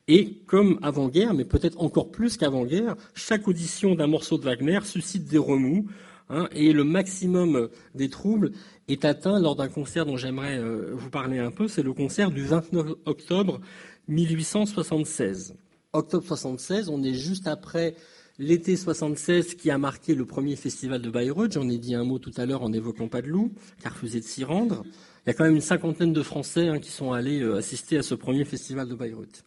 [0.09, 5.27] Et comme avant-guerre, mais peut-être encore plus qu'avant-guerre, chaque audition d'un morceau de Wagner suscite
[5.27, 5.87] des remous.
[6.31, 8.53] Hein, et le maximum des troubles
[8.89, 10.59] est atteint lors d'un concert dont j'aimerais
[10.93, 11.69] vous parler un peu.
[11.69, 13.61] C'est le concert du 29 octobre
[14.09, 15.55] 1876.
[15.93, 17.95] Octobre 76, on est juste après
[18.41, 22.19] L'été 76 qui a marqué le premier festival de Bayreuth, j'en ai dit un mot
[22.19, 23.53] tout à l'heure en évoquant Padeloup,
[23.85, 24.83] a refusé de s'y rendre.
[25.25, 27.97] Il y a quand même une cinquantaine de Français hein, qui sont allés euh, assister
[27.97, 29.45] à ce premier festival de Bayreuth,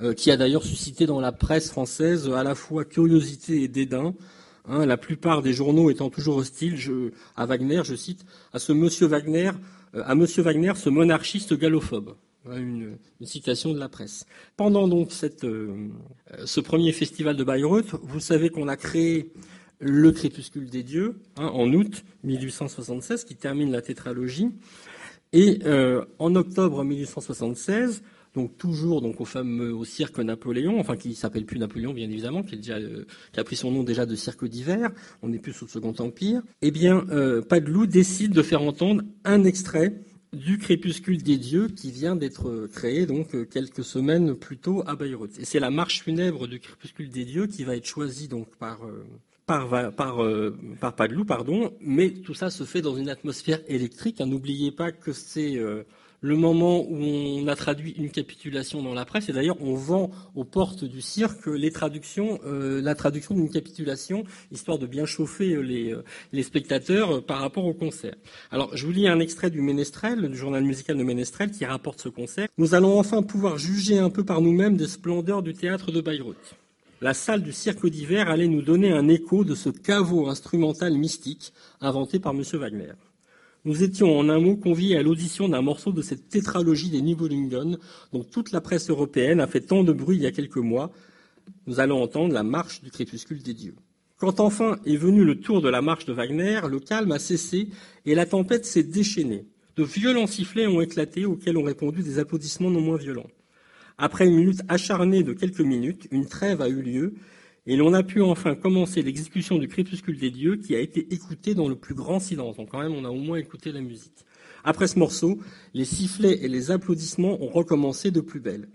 [0.00, 4.14] euh, qui a d'ailleurs suscité dans la presse française à la fois curiosité et dédain.
[4.68, 6.78] Hein, la plupart des journaux étant toujours hostiles
[7.36, 9.50] à Wagner, je cite, à ce monsieur Wagner,
[9.94, 12.14] euh, à monsieur Wagner, ce monarchiste gallophobe.
[12.46, 14.24] Une, citation de la presse.
[14.56, 15.10] Pendant donc
[15.44, 15.88] euh,
[16.46, 19.30] ce premier festival de Bayreuth, vous savez qu'on a créé
[19.78, 24.50] le Crépuscule des dieux hein, en août 1876, qui termine la tétralogie.
[25.32, 28.02] Et euh, en octobre 1876,
[28.34, 33.40] donc toujours donc au cirque Napoléon, enfin qui s'appelle plus Napoléon bien évidemment, euh, qui,
[33.40, 34.90] a pris son nom déjà de cirque d'hiver,
[35.22, 36.42] on n'est plus sous le Second Empire.
[36.62, 37.04] Eh bien,
[37.48, 39.94] Padeloup décide de faire entendre un extrait
[40.32, 44.94] du crépuscule des dieux qui vient d'être créé donc euh, quelques semaines plus tôt à
[44.94, 45.38] Bayreuth.
[45.38, 48.84] Et c'est la marche funèbre du crépuscule des dieux qui va être choisie donc par
[48.84, 49.04] euh,
[49.46, 50.56] par, par, euh,
[50.96, 54.20] Padeloup, pardon, mais tout ça se fait dans une atmosphère électrique.
[54.20, 55.60] N'oubliez pas que c'est
[56.20, 59.28] le moment où on a traduit une capitulation dans la presse.
[59.28, 64.24] Et d'ailleurs, on vend aux portes du cirque les traductions, euh, la traduction d'une capitulation,
[64.52, 68.14] histoire de bien chauffer euh, les, euh, spectateurs par rapport au concert.
[68.50, 72.00] Alors, je vous lis un extrait du Ménestrel, du journal musical de Ménestrel, qui rapporte
[72.00, 72.48] ce concert.
[72.58, 76.56] Nous allons enfin pouvoir juger un peu par nous-mêmes des splendeurs du théâtre de Bayreuth.
[77.02, 81.52] La salle du cirque d'hiver allait nous donner un écho de ce caveau instrumental mystique
[81.80, 82.42] inventé par M.
[82.54, 82.92] Wagner.
[83.66, 87.76] Nous étions en un mot conviés à l'audition d'un morceau de cette tétralogie des Nibelungen
[88.10, 90.90] dont toute la presse européenne a fait tant de bruit il y a quelques mois.
[91.66, 93.74] Nous allons entendre la marche du crépuscule des dieux.
[94.16, 97.68] Quand enfin est venu le tour de la marche de Wagner, le calme a cessé
[98.06, 99.44] et la tempête s'est déchaînée.
[99.76, 103.30] De violents sifflets ont éclaté auxquels ont répondu des applaudissements non moins violents.
[103.98, 107.14] Après une lutte acharnée de quelques minutes, une trêve a eu lieu
[107.70, 111.54] et l'on a pu enfin commencer l'exécution du crépuscule des dieux qui a été écouté
[111.54, 112.56] dans le plus grand silence.
[112.56, 114.26] Donc quand même, on a au moins écouté la musique.
[114.64, 115.38] Après ce morceau,
[115.72, 118.66] les sifflets et les applaudissements ont recommencé de plus belle.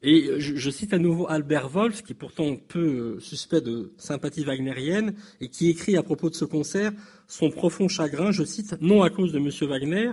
[0.00, 4.44] Et je, cite à nouveau Albert Wolff, qui est pourtant peu euh, suspect de sympathie
[4.44, 6.92] wagnérienne, et qui écrit à propos de ce concert
[7.26, 9.50] son profond chagrin, je cite, non à cause de M.
[9.68, 10.12] Wagner,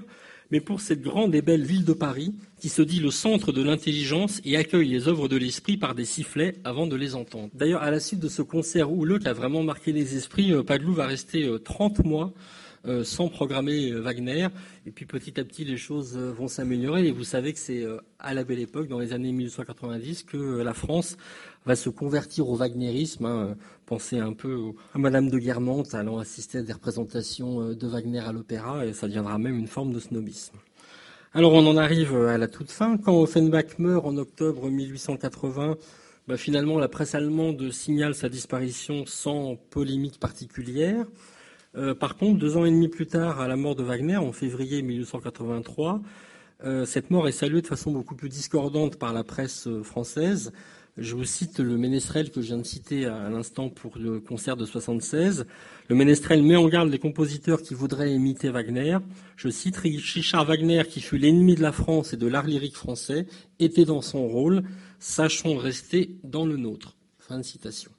[0.51, 3.63] mais pour cette grande et belle ville de Paris, qui se dit le centre de
[3.63, 7.49] l'intelligence et accueille les œuvres de l'esprit par des sifflets avant de les entendre.
[7.53, 10.63] D'ailleurs, à la suite de ce concert houleux qui a vraiment marqué les esprits, euh,
[10.63, 12.33] Paglou va rester 30 euh, mois
[12.85, 14.47] euh, sans programmer Wagner.
[14.85, 17.07] Et puis petit à petit, les choses vont s'améliorer.
[17.07, 17.85] Et vous savez que c'est
[18.19, 21.17] à la belle époque, dans les années 1890, que la France
[21.65, 23.25] va se convertir au wagnérisme.
[23.25, 23.55] Hein.
[23.91, 28.31] Pensez un peu à Madame de Guermantes allant assister à des représentations de Wagner à
[28.31, 30.55] l'opéra, et ça deviendra même une forme de snobisme.
[31.33, 32.95] Alors on en arrive à la toute fin.
[32.95, 35.75] Quand Offenbach meurt en octobre 1880,
[36.25, 41.05] bah, finalement la presse allemande signale sa disparition sans polémique particulière.
[41.75, 44.31] Euh, par contre, deux ans et demi plus tard, à la mort de Wagner, en
[44.31, 46.01] février 1883,
[46.63, 50.53] euh, cette mort est saluée de façon beaucoup plus discordante par la presse euh, française.
[50.97, 54.57] Je vous cite le ménestrel que je viens de citer à l'instant pour le concert
[54.57, 55.45] de 76.
[55.87, 58.97] Le ménestrel met en garde les compositeurs qui voudraient imiter Wagner.
[59.37, 63.25] Je cite Richard Wagner, qui fut l'ennemi de la France et de l'art lyrique français,
[63.59, 64.63] était dans son rôle.
[64.99, 66.97] Sachons rester dans le nôtre.
[67.19, 67.91] Fin de citation.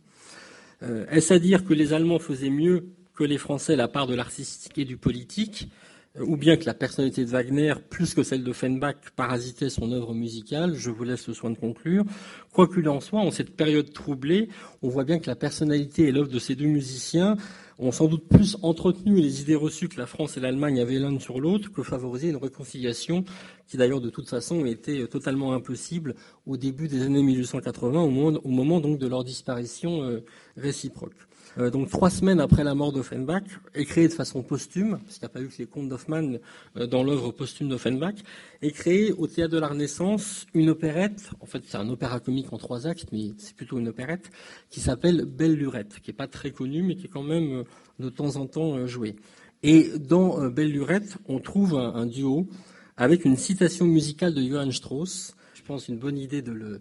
[0.82, 4.78] Est-ce à dire que les Allemands faisaient mieux que les Français la part de l'artistique
[4.78, 8.52] et du politique, euh, ou bien que la personnalité de Wagner, plus que celle de
[8.52, 12.04] Fenbach, parasitait son œuvre musicale, je vous laisse le soin de conclure.
[12.52, 14.50] Quoi qu'il en soit, en cette période troublée,
[14.82, 17.36] on voit bien que la personnalité et l'œuvre de ces deux musiciens
[17.78, 21.18] ont sans doute plus entretenu les idées reçues que la France et l'Allemagne avaient l'un
[21.18, 23.24] sur l'autre que favorisé une réconciliation
[23.66, 26.14] qui d'ailleurs de toute façon était totalement impossible
[26.46, 30.20] au début des années 1880, au moment, au moment donc de leur disparition euh,
[30.58, 31.16] réciproque.
[31.58, 33.42] Euh, donc trois semaines après la mort d'Offenbach,
[33.74, 36.38] créé de façon posthume, parce qu'il n'y a pas eu que les contes d'Hoffmann
[36.76, 38.14] euh, dans l'œuvre posthume d'Offenbach,
[38.62, 42.58] créé au Théâtre de la Renaissance une opérette, en fait c'est un opéra comique en
[42.58, 44.30] trois actes, mais c'est plutôt une opérette,
[44.70, 47.64] qui s'appelle Belle Lurette, qui n'est pas très connue, mais qui est quand même euh,
[47.98, 49.16] de temps en temps jouée.
[49.62, 52.48] Et dans Belle Lurette, on trouve un, duo
[52.96, 55.36] avec une citation musicale de Johann Strauss.
[55.54, 56.80] Je pense une bonne idée de le,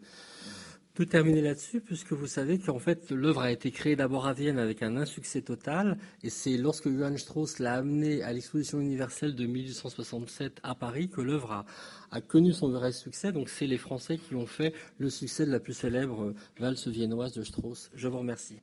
[1.02, 4.60] peut terminer là-dessus, puisque vous savez qu'en fait, l'œuvre a été créée d'abord à Vienne
[4.60, 9.48] avec un insuccès total, et c'est lorsque Johann Strauss l'a amené à l'exposition universelle de
[9.48, 11.66] 1867 à Paris que l'œuvre a,
[12.12, 13.32] a, connu son vrai succès.
[13.32, 17.34] Donc c'est les Français qui ont fait le succès de la plus célèbre valse viennoise
[17.34, 17.90] de Strauss.
[17.96, 18.62] Je vous remercie.